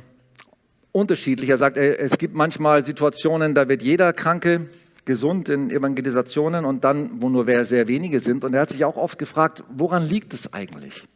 unterschiedlich. 0.91 1.49
Er 1.49 1.57
sagt, 1.57 1.77
es 1.77 2.17
gibt 2.17 2.33
manchmal 2.33 2.83
Situationen, 2.83 3.53
da 3.53 3.69
wird 3.69 3.83
jeder 3.83 4.13
Kranke 4.13 4.69
gesund 5.05 5.47
in 5.49 5.69
Evangelisationen 5.69 6.65
und 6.65 6.83
dann, 6.83 7.21
wo 7.21 7.29
nur 7.29 7.45
sehr 7.65 7.87
wenige 7.87 8.19
sind. 8.19 8.43
Und 8.43 8.53
er 8.53 8.61
hat 8.61 8.69
sich 8.69 8.83
auch 8.83 8.97
oft 8.97 9.17
gefragt, 9.17 9.63
woran 9.69 10.03
liegt 10.03 10.33
es 10.33 10.53
eigentlich? 10.53 11.07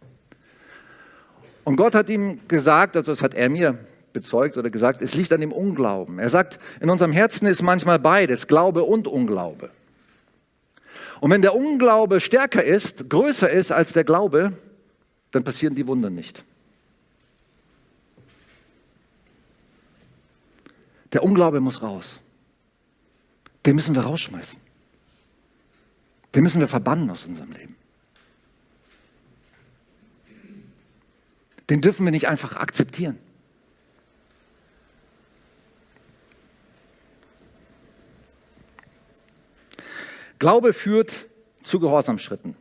Und 1.63 1.75
Gott 1.75 1.93
hat 1.93 2.09
ihm 2.09 2.39
gesagt, 2.47 2.95
also 2.95 3.11
das 3.11 3.21
hat 3.21 3.33
er 3.33 3.49
mir 3.49 3.77
bezeugt 4.13 4.57
oder 4.57 4.69
gesagt, 4.69 5.01
es 5.01 5.13
liegt 5.13 5.31
an 5.33 5.41
dem 5.41 5.51
Unglauben. 5.51 6.19
Er 6.19 6.29
sagt, 6.29 6.59
in 6.79 6.89
unserem 6.89 7.11
Herzen 7.11 7.47
ist 7.47 7.61
manchmal 7.61 7.99
beides, 7.99 8.47
Glaube 8.47 8.83
und 8.83 9.07
Unglaube. 9.07 9.69
Und 11.19 11.31
wenn 11.31 11.41
der 11.41 11.55
Unglaube 11.55 12.19
stärker 12.19 12.63
ist, 12.63 13.09
größer 13.09 13.49
ist 13.49 13.71
als 13.71 13.93
der 13.93 14.03
Glaube, 14.03 14.53
dann 15.31 15.43
passieren 15.43 15.75
die 15.75 15.87
Wunder 15.87 16.09
nicht. 16.09 16.43
Der 21.13 21.23
Unglaube 21.23 21.59
muss 21.59 21.81
raus. 21.81 22.21
Den 23.65 23.75
müssen 23.75 23.95
wir 23.95 24.01
rausschmeißen. 24.01 24.59
Den 26.33 26.43
müssen 26.43 26.61
wir 26.61 26.67
verbannen 26.67 27.09
aus 27.09 27.25
unserem 27.25 27.51
Leben. 27.51 27.75
Den 31.69 31.81
dürfen 31.81 32.05
wir 32.05 32.11
nicht 32.11 32.27
einfach 32.27 32.55
akzeptieren. 32.55 33.17
Glaube 40.41 40.73
führt 40.73 41.29
zu 41.61 41.79
Gehorsamschritten. 41.79 42.55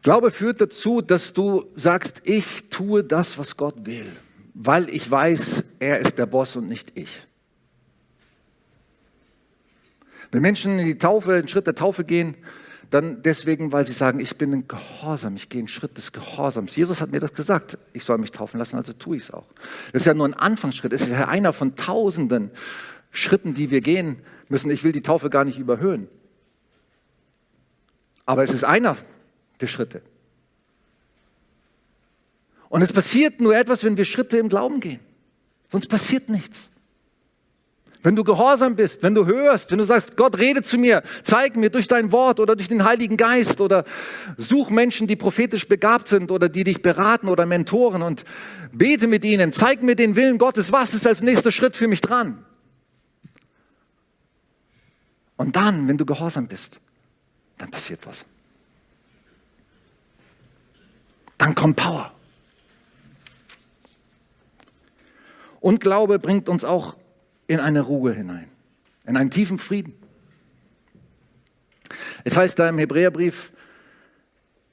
Glaube 0.00 0.30
führt 0.30 0.62
dazu, 0.62 1.02
dass 1.02 1.34
du 1.34 1.66
sagst, 1.76 2.22
ich 2.24 2.70
tue 2.70 3.04
das, 3.04 3.36
was 3.36 3.58
Gott 3.58 3.84
will, 3.84 4.10
weil 4.54 4.88
ich 4.88 5.10
weiß, 5.10 5.64
er 5.80 5.98
ist 5.98 6.16
der 6.16 6.24
Boss 6.24 6.56
und 6.56 6.66
nicht 6.66 6.92
ich. 6.94 7.26
Wenn 10.30 10.40
Menschen 10.40 10.78
in 10.78 10.86
die 10.86 10.96
Taufe, 10.96 11.34
einen 11.34 11.48
Schritt 11.48 11.66
der 11.66 11.74
Taufe 11.74 12.04
gehen, 12.04 12.34
dann 12.88 13.20
deswegen, 13.22 13.70
weil 13.70 13.86
sie 13.86 13.92
sagen, 13.92 14.18
ich 14.18 14.38
bin 14.38 14.54
ein 14.54 14.66
Gehorsam, 14.66 15.36
ich 15.36 15.50
gehe 15.50 15.58
einen 15.58 15.68
Schritt 15.68 15.98
des 15.98 16.10
Gehorsams. 16.10 16.74
Jesus 16.74 17.02
hat 17.02 17.10
mir 17.10 17.20
das 17.20 17.34
gesagt, 17.34 17.76
ich 17.92 18.02
soll 18.02 18.16
mich 18.16 18.32
taufen 18.32 18.56
lassen, 18.56 18.76
also 18.76 18.94
tue 18.94 19.18
ich 19.18 19.24
es 19.24 19.30
auch. 19.30 19.44
Das 19.92 20.00
ist 20.00 20.06
ja 20.06 20.14
nur 20.14 20.26
ein 20.26 20.32
Anfangsschritt, 20.32 20.94
es 20.94 21.02
ist 21.02 21.10
ja 21.10 21.28
einer 21.28 21.52
von 21.52 21.76
tausenden 21.76 22.50
Schritten, 23.10 23.54
die 23.54 23.70
wir 23.70 23.80
gehen 23.80 24.18
müssen. 24.48 24.70
Ich 24.70 24.84
will 24.84 24.92
die 24.92 25.02
Taufe 25.02 25.30
gar 25.30 25.44
nicht 25.44 25.58
überhöhen. 25.58 26.08
Aber 28.26 28.44
es 28.44 28.52
ist 28.52 28.64
einer 28.64 28.96
der 29.60 29.66
Schritte. 29.66 30.02
Und 32.68 32.82
es 32.82 32.92
passiert 32.92 33.40
nur 33.40 33.56
etwas, 33.56 33.82
wenn 33.84 33.96
wir 33.96 34.04
Schritte 34.04 34.36
im 34.36 34.48
Glauben 34.48 34.80
gehen. 34.80 35.00
Sonst 35.70 35.88
passiert 35.88 36.28
nichts. 36.28 36.68
Wenn 38.02 38.14
du 38.14 38.22
gehorsam 38.22 38.76
bist, 38.76 39.02
wenn 39.02 39.14
du 39.14 39.26
hörst, 39.26 39.70
wenn 39.70 39.78
du 39.78 39.84
sagst, 39.84 40.16
Gott 40.16 40.38
rede 40.38 40.62
zu 40.62 40.78
mir, 40.78 41.02
zeig 41.24 41.56
mir 41.56 41.68
durch 41.68 41.88
dein 41.88 42.12
Wort 42.12 42.38
oder 42.38 42.54
durch 42.54 42.68
den 42.68 42.84
Heiligen 42.84 43.16
Geist 43.16 43.60
oder 43.60 43.84
such 44.36 44.70
Menschen, 44.70 45.08
die 45.08 45.16
prophetisch 45.16 45.66
begabt 45.66 46.06
sind 46.06 46.30
oder 46.30 46.48
die 46.48 46.62
dich 46.62 46.80
beraten 46.80 47.28
oder 47.28 47.44
mentoren 47.44 48.02
und 48.02 48.24
bete 48.72 49.08
mit 49.08 49.24
ihnen, 49.24 49.52
zeig 49.52 49.82
mir 49.82 49.96
den 49.96 50.14
Willen 50.14 50.38
Gottes, 50.38 50.70
was 50.70 50.94
ist 50.94 51.06
als 51.06 51.22
nächster 51.22 51.50
Schritt 51.50 51.74
für 51.74 51.88
mich 51.88 52.00
dran? 52.00 52.44
Und 55.38 55.56
dann, 55.56 55.88
wenn 55.88 55.96
du 55.96 56.04
gehorsam 56.04 56.48
bist, 56.48 56.80
dann 57.56 57.70
passiert 57.70 58.06
was. 58.06 58.26
Dann 61.38 61.54
kommt 61.54 61.76
Power. 61.76 62.12
Und 65.60 65.80
Glaube 65.80 66.18
bringt 66.18 66.48
uns 66.48 66.64
auch 66.64 66.96
in 67.46 67.60
eine 67.60 67.80
Ruhe 67.80 68.12
hinein, 68.12 68.48
in 69.06 69.16
einen 69.16 69.30
tiefen 69.30 69.58
Frieden. 69.58 69.94
Es 72.24 72.36
heißt 72.36 72.58
da 72.58 72.68
im 72.68 72.78
Hebräerbrief, 72.78 73.52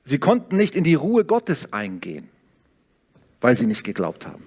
sie 0.03 0.19
konnten 0.19 0.57
nicht 0.57 0.75
in 0.75 0.83
die 0.83 0.95
Ruhe 0.95 1.25
Gottes 1.25 1.73
eingehen, 1.73 2.27
weil 3.39 3.55
sie 3.55 3.67
nicht 3.67 3.83
geglaubt 3.83 4.25
haben. 4.25 4.45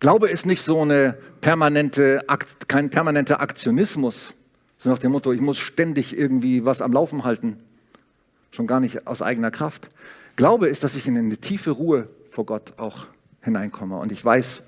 Glaube 0.00 0.30
ist 0.30 0.46
nicht 0.46 0.62
so 0.62 0.80
eine 0.80 1.14
permanente, 1.42 2.22
kein 2.68 2.88
permanenter 2.88 3.42
Aktionismus, 3.42 4.32
so 4.78 4.88
nach 4.88 4.98
dem 4.98 5.12
Motto, 5.12 5.30
ich 5.30 5.42
muss 5.42 5.58
ständig 5.58 6.16
irgendwie 6.16 6.64
was 6.64 6.80
am 6.80 6.90
Laufen 6.90 7.22
halten, 7.22 7.58
schon 8.50 8.66
gar 8.66 8.80
nicht 8.80 9.06
aus 9.06 9.20
eigener 9.20 9.50
Kraft. 9.50 9.90
Glaube 10.36 10.68
ist, 10.68 10.84
dass 10.84 10.96
ich 10.96 11.06
in 11.06 11.18
eine 11.18 11.36
tiefe 11.36 11.72
Ruhe 11.72 12.08
vor 12.30 12.46
Gott 12.46 12.78
auch 12.78 13.08
hineinkomme 13.42 13.98
und 13.98 14.10
ich 14.10 14.24
weiß, 14.24 14.62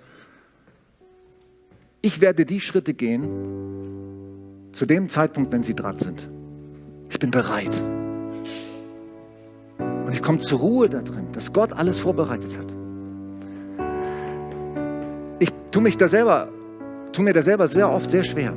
ich 2.03 2.21
werde 2.21 2.45
die 2.45 2.61
Schritte 2.61 2.93
gehen 2.93 4.69
zu 4.73 4.85
dem 4.85 5.09
Zeitpunkt, 5.09 5.51
wenn 5.51 5.63
sie 5.63 5.75
dran 5.75 5.99
sind. 5.99 6.29
Ich 7.09 7.19
bin 7.19 7.31
bereit. 7.31 7.83
Und 9.79 10.13
ich 10.13 10.21
komme 10.21 10.39
zur 10.39 10.59
Ruhe 10.59 10.91
da 10.91 11.01
drin, 11.01 11.29
dass 11.33 11.55
Gott 11.55 11.73
alles 11.73 11.99
vorbereitet 11.99 12.59
hat. 12.59 12.82
Ich 15.43 15.51
tue 15.73 15.83
mich 15.83 15.97
da 15.97 16.07
selber, 16.07 16.49
tue 17.13 17.25
mir 17.25 17.33
da 17.33 17.43
selber 17.43 17.67
sehr 17.67 17.91
oft 17.91 18.09
sehr 18.13 18.23
schwer. 18.23 18.53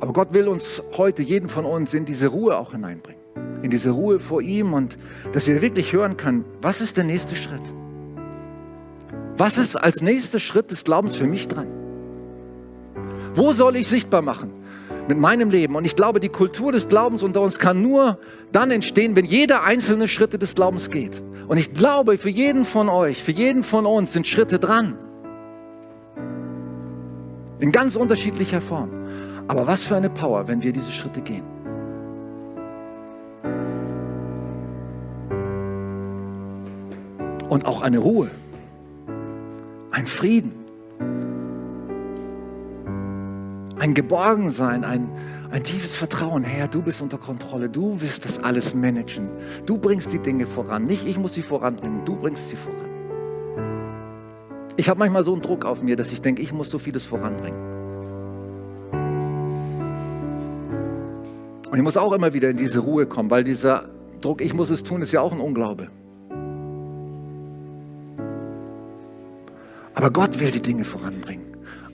Aber 0.00 0.12
Gott 0.12 0.32
will 0.32 0.48
uns 0.48 0.82
heute, 0.96 1.22
jeden 1.22 1.48
von 1.48 1.64
uns, 1.64 1.94
in 1.94 2.04
diese 2.04 2.26
Ruhe 2.26 2.56
auch 2.56 2.72
hineinbringen. 2.72 3.22
In 3.62 3.70
diese 3.70 3.90
Ruhe 3.90 4.18
vor 4.18 4.42
ihm 4.42 4.72
und 4.72 4.96
dass 5.32 5.46
wir 5.46 5.62
wirklich 5.62 5.92
hören 5.92 6.16
können, 6.16 6.44
was 6.60 6.80
ist 6.80 6.96
der 6.96 7.04
nächste 7.04 7.36
Schritt? 7.36 7.62
Was 9.36 9.56
ist 9.56 9.76
als 9.76 10.02
nächster 10.02 10.40
Schritt 10.40 10.72
des 10.72 10.82
Glaubens 10.82 11.14
für 11.14 11.26
mich 11.26 11.46
dran? 11.46 11.68
Wo 13.34 13.52
soll 13.52 13.76
ich 13.76 13.86
sichtbar 13.86 14.22
machen? 14.22 14.50
Mit 15.08 15.18
meinem 15.18 15.50
Leben. 15.50 15.74
Und 15.74 15.84
ich 15.84 15.96
glaube, 15.96 16.20
die 16.20 16.28
Kultur 16.28 16.70
des 16.70 16.88
Glaubens 16.88 17.22
unter 17.22 17.40
uns 17.40 17.58
kann 17.58 17.82
nur 17.82 18.18
dann 18.52 18.70
entstehen, 18.70 19.16
wenn 19.16 19.24
jeder 19.24 19.64
einzelne 19.64 20.06
Schritte 20.06 20.38
des 20.38 20.54
Glaubens 20.54 20.90
geht. 20.90 21.22
Und 21.48 21.56
ich 21.56 21.72
glaube, 21.72 22.18
für 22.18 22.28
jeden 22.28 22.64
von 22.64 22.88
euch, 22.88 23.22
für 23.22 23.32
jeden 23.32 23.62
von 23.62 23.86
uns 23.86 24.12
sind 24.12 24.26
Schritte 24.26 24.58
dran. 24.58 24.98
In 27.58 27.72
ganz 27.72 27.96
unterschiedlicher 27.96 28.60
Form. 28.60 28.90
Aber 29.48 29.66
was 29.66 29.82
für 29.82 29.96
eine 29.96 30.10
Power, 30.10 30.46
wenn 30.46 30.62
wir 30.62 30.72
diese 30.72 30.92
Schritte 30.92 31.22
gehen. 31.22 31.44
Und 37.48 37.64
auch 37.64 37.80
eine 37.80 37.98
Ruhe 37.98 38.30
ein 39.98 40.06
Frieden, 40.06 40.52
ein 43.78 43.94
Geborgensein, 43.94 44.84
ein, 44.84 45.08
ein 45.50 45.62
tiefes 45.62 45.94
Vertrauen. 45.94 46.42
Herr, 46.42 46.68
du 46.68 46.82
bist 46.82 47.00
unter 47.00 47.18
Kontrolle, 47.18 47.68
du 47.68 48.00
wirst 48.00 48.24
das 48.24 48.42
alles 48.42 48.74
managen. 48.74 49.28
Du 49.66 49.78
bringst 49.78 50.12
die 50.12 50.18
Dinge 50.18 50.46
voran, 50.46 50.84
nicht 50.84 51.06
ich 51.06 51.18
muss 51.18 51.34
sie 51.34 51.42
voranbringen, 51.42 52.04
du 52.04 52.16
bringst 52.16 52.48
sie 52.48 52.56
voran. 52.56 52.88
Ich 54.76 54.88
habe 54.88 54.98
manchmal 54.98 55.24
so 55.24 55.32
einen 55.32 55.42
Druck 55.42 55.64
auf 55.64 55.82
mir, 55.82 55.96
dass 55.96 56.12
ich 56.12 56.22
denke, 56.22 56.42
ich 56.42 56.52
muss 56.52 56.70
so 56.70 56.78
vieles 56.78 57.04
voranbringen. 57.04 57.78
Und 61.70 61.76
ich 61.76 61.82
muss 61.82 61.96
auch 61.96 62.12
immer 62.12 62.32
wieder 62.32 62.50
in 62.50 62.56
diese 62.56 62.80
Ruhe 62.80 63.06
kommen, 63.06 63.30
weil 63.30 63.44
dieser 63.44 63.88
Druck, 64.20 64.40
ich 64.40 64.54
muss 64.54 64.70
es 64.70 64.82
tun, 64.84 65.02
ist 65.02 65.12
ja 65.12 65.20
auch 65.20 65.32
ein 65.32 65.40
Unglaube. 65.40 65.88
Aber 69.94 70.10
Gott 70.10 70.38
will 70.38 70.50
die 70.50 70.62
Dinge 70.62 70.84
voranbringen. 70.84 71.44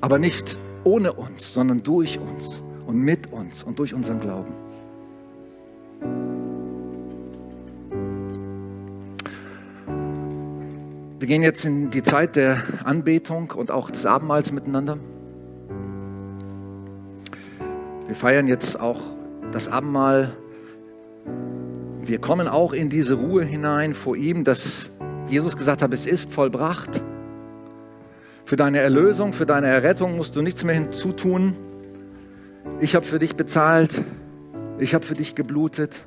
Aber 0.00 0.18
nicht 0.18 0.58
ohne 0.84 1.12
uns, 1.12 1.52
sondern 1.52 1.82
durch 1.82 2.18
uns 2.18 2.62
und 2.86 2.98
mit 2.98 3.32
uns 3.32 3.62
und 3.62 3.78
durch 3.78 3.94
unseren 3.94 4.20
Glauben. 4.20 4.52
Wir 11.18 11.28
gehen 11.28 11.42
jetzt 11.42 11.64
in 11.64 11.90
die 11.90 12.02
Zeit 12.02 12.36
der 12.36 12.62
Anbetung 12.84 13.50
und 13.52 13.70
auch 13.70 13.90
des 13.90 14.04
Abendmahls 14.04 14.52
miteinander. 14.52 14.98
Wir 18.06 18.14
feiern 18.14 18.46
jetzt 18.46 18.78
auch 18.78 19.00
das 19.50 19.68
Abendmahl. 19.68 20.36
Wir 22.02 22.20
kommen 22.20 22.46
auch 22.46 22.74
in 22.74 22.90
diese 22.90 23.14
Ruhe 23.14 23.42
hinein 23.42 23.94
vor 23.94 24.16
ihm, 24.16 24.44
dass 24.44 24.90
Jesus 25.28 25.56
gesagt 25.56 25.80
hat, 25.80 25.94
es 25.94 26.04
ist 26.04 26.30
vollbracht. 26.30 27.02
Für 28.44 28.56
deine 28.56 28.80
Erlösung, 28.80 29.32
für 29.32 29.46
deine 29.46 29.68
Errettung 29.68 30.16
musst 30.16 30.36
du 30.36 30.42
nichts 30.42 30.64
mehr 30.64 30.74
hinzutun. 30.74 31.56
Ich 32.78 32.94
habe 32.94 33.04
für 33.06 33.18
dich 33.18 33.36
bezahlt. 33.36 34.02
Ich 34.78 34.94
habe 34.94 35.04
für 35.04 35.14
dich 35.14 35.34
geblutet. 35.34 36.04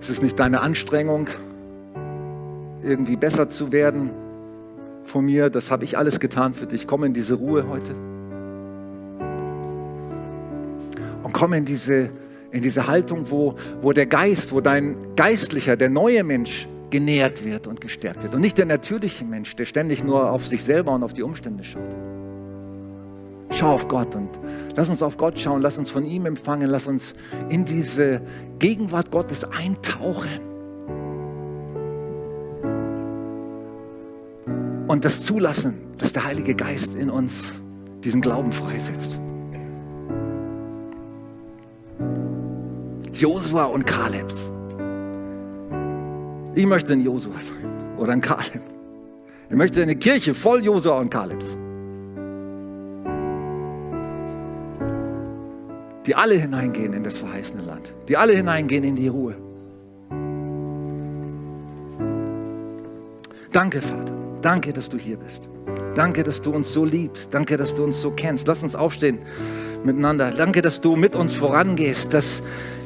Es 0.00 0.08
ist 0.08 0.22
nicht 0.22 0.38
deine 0.38 0.62
Anstrengung, 0.62 1.28
irgendwie 2.82 3.16
besser 3.16 3.50
zu 3.50 3.70
werden 3.70 4.12
von 5.04 5.26
mir. 5.26 5.50
Das 5.50 5.70
habe 5.70 5.84
ich 5.84 5.98
alles 5.98 6.20
getan 6.20 6.54
für 6.54 6.66
dich. 6.66 6.86
Komm 6.86 7.04
in 7.04 7.12
diese 7.12 7.34
Ruhe 7.34 7.68
heute. 7.68 7.94
Und 11.22 11.34
komm 11.34 11.52
in 11.52 11.66
diese, 11.66 12.08
in 12.50 12.62
diese 12.62 12.86
Haltung, 12.86 13.26
wo, 13.30 13.56
wo 13.82 13.92
der 13.92 14.06
Geist, 14.06 14.52
wo 14.52 14.62
dein 14.62 14.96
Geistlicher, 15.16 15.76
der 15.76 15.90
neue 15.90 16.24
Mensch 16.24 16.66
genährt 16.90 17.44
wird 17.44 17.66
und 17.66 17.80
gestärkt 17.80 18.22
wird. 18.22 18.34
Und 18.34 18.40
nicht 18.40 18.58
der 18.58 18.66
natürliche 18.66 19.24
Mensch, 19.24 19.54
der 19.56 19.64
ständig 19.64 20.04
nur 20.04 20.30
auf 20.30 20.46
sich 20.46 20.62
selber 20.62 20.92
und 20.92 21.02
auf 21.02 21.14
die 21.14 21.22
Umstände 21.22 21.64
schaut. 21.64 21.94
Schau 23.52 23.72
auf 23.72 23.88
Gott 23.88 24.14
und 24.14 24.28
lass 24.76 24.88
uns 24.88 25.02
auf 25.02 25.16
Gott 25.16 25.38
schauen, 25.38 25.60
lass 25.60 25.76
uns 25.76 25.90
von 25.90 26.04
ihm 26.04 26.26
empfangen, 26.26 26.70
lass 26.70 26.86
uns 26.86 27.14
in 27.48 27.64
diese 27.64 28.20
Gegenwart 28.58 29.10
Gottes 29.10 29.44
eintauchen. 29.44 30.40
Und 34.86 35.04
das 35.04 35.24
zulassen, 35.24 35.78
dass 35.98 36.12
der 36.12 36.24
Heilige 36.24 36.54
Geist 36.54 36.94
in 36.94 37.10
uns 37.10 37.52
diesen 38.02 38.20
Glauben 38.20 38.52
freisetzt. 38.52 39.18
Josua 43.12 43.64
und 43.64 43.86
Kalebs. 43.86 44.52
Ich 46.54 46.66
möchte 46.66 46.92
ein 46.92 47.04
Josua 47.04 47.38
sein 47.38 47.96
oder 47.98 48.12
ein 48.12 48.20
Kaleb. 48.20 48.60
Ich 49.48 49.56
möchte 49.56 49.82
eine 49.82 49.94
Kirche 49.96 50.34
voll 50.34 50.64
Josua 50.64 50.98
und 50.98 51.10
Kalebs. 51.10 51.56
Die 56.06 56.14
alle 56.14 56.34
hineingehen 56.34 56.92
in 56.92 57.04
das 57.04 57.18
verheißene 57.18 57.62
Land. 57.62 57.94
Die 58.08 58.16
alle 58.16 58.34
hineingehen 58.34 58.84
in 58.84 58.96
die 58.96 59.08
Ruhe. 59.08 59.36
Danke, 63.52 63.80
Vater. 63.82 64.14
Danke, 64.42 64.72
dass 64.72 64.88
du 64.88 64.96
hier 64.96 65.16
bist. 65.16 65.48
Danke, 65.94 66.22
dass 66.22 66.40
du 66.40 66.52
uns 66.52 66.72
so 66.72 66.84
liebst. 66.84 67.32
Danke, 67.34 67.56
dass 67.56 67.74
du 67.74 67.84
uns 67.84 68.00
so 68.00 68.10
kennst. 68.10 68.48
Lass 68.48 68.62
uns 68.62 68.74
aufstehen 68.74 69.18
miteinander. 69.84 70.30
Danke, 70.30 70.62
dass 70.62 70.80
du 70.80 70.96
mit 70.96 71.14
uns 71.14 71.34
vorangehst, 71.34 72.12
dass 72.14 72.42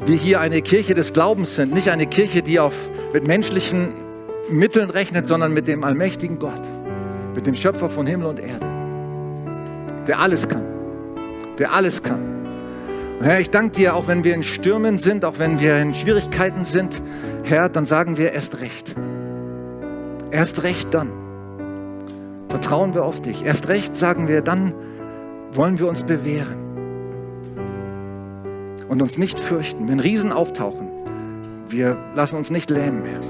wir 0.07 0.17
hier 0.17 0.41
eine 0.41 0.63
Kirche 0.63 0.95
des 0.95 1.13
Glaubens 1.13 1.57
sind. 1.57 1.73
Nicht 1.73 1.91
eine 1.91 2.07
Kirche, 2.07 2.43
die 2.43 2.61
auf, 2.61 2.75
mit 3.13 3.27
menschlichen 3.27 3.93
Mitteln 4.51 4.91
rechnet, 4.91 5.27
sondern 5.27 5.53
mit 5.53 5.69
dem 5.69 5.85
allmächtigen 5.85 6.39
Gott, 6.39 6.61
mit 7.35 7.47
dem 7.47 7.55
Schöpfer 7.55 7.89
von 7.89 8.07
Himmel 8.07 8.27
und 8.27 8.41
Erde, 8.41 8.67
der 10.07 10.21
alles 10.21 10.49
kann, 10.49 10.65
der 11.59 11.73
alles 11.73 12.03
kann. 12.03 12.21
Und 13.19 13.25
Herr, 13.25 13.41
ich 13.41 13.51
danke 13.51 13.73
dir, 13.77 13.95
auch 13.95 14.07
wenn 14.09 14.25
wir 14.25 14.35
in 14.35 14.43
Stürmen 14.43 14.99
sind, 14.99 15.25
auch 15.25 15.39
wenn 15.39 15.61
wir 15.61 15.77
in 15.77 15.95
Schwierigkeiten 15.95 16.65
sind, 16.65 17.01
Herr, 17.45 17.69
dann 17.69 17.87
sagen 17.87 18.17
wir 18.17 18.33
erst 18.33 18.61
recht. 18.61 18.95
Erst 20.31 20.63
recht 20.63 20.93
dann 20.93 21.11
vertrauen 22.49 22.95
wir 22.95 23.05
auf 23.05 23.21
dich. 23.21 23.45
Erst 23.45 23.69
recht 23.69 23.97
sagen 23.97 24.29
wir, 24.29 24.41
dann 24.41 24.75
wollen 25.53 25.79
wir 25.79 25.89
uns 25.89 26.03
bewähren 26.03 26.64
und 28.95 29.03
uns 29.03 29.19
nicht 29.19 29.41
fürchten. 29.41 29.89
Wenn 29.89 29.99
Riesen 29.99 30.31
auftauchen, 30.31 30.89
wir 31.69 31.97
lassen 32.15 32.37
uns 32.37 32.51
nicht 32.51 32.71
lähmen 32.71 33.03
mehr. 33.03 33.21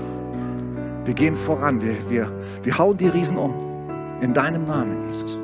Wir 1.06 1.14
gehen 1.14 1.34
voran, 1.34 1.82
wir, 1.82 1.94
wir, 2.10 2.30
wir 2.62 2.76
hauen 2.76 2.98
die 2.98 3.08
Riesen 3.08 3.38
um. 3.38 3.54
In 4.20 4.34
deinem 4.34 4.64
Namen, 4.64 5.10
Jesus. 5.10 5.43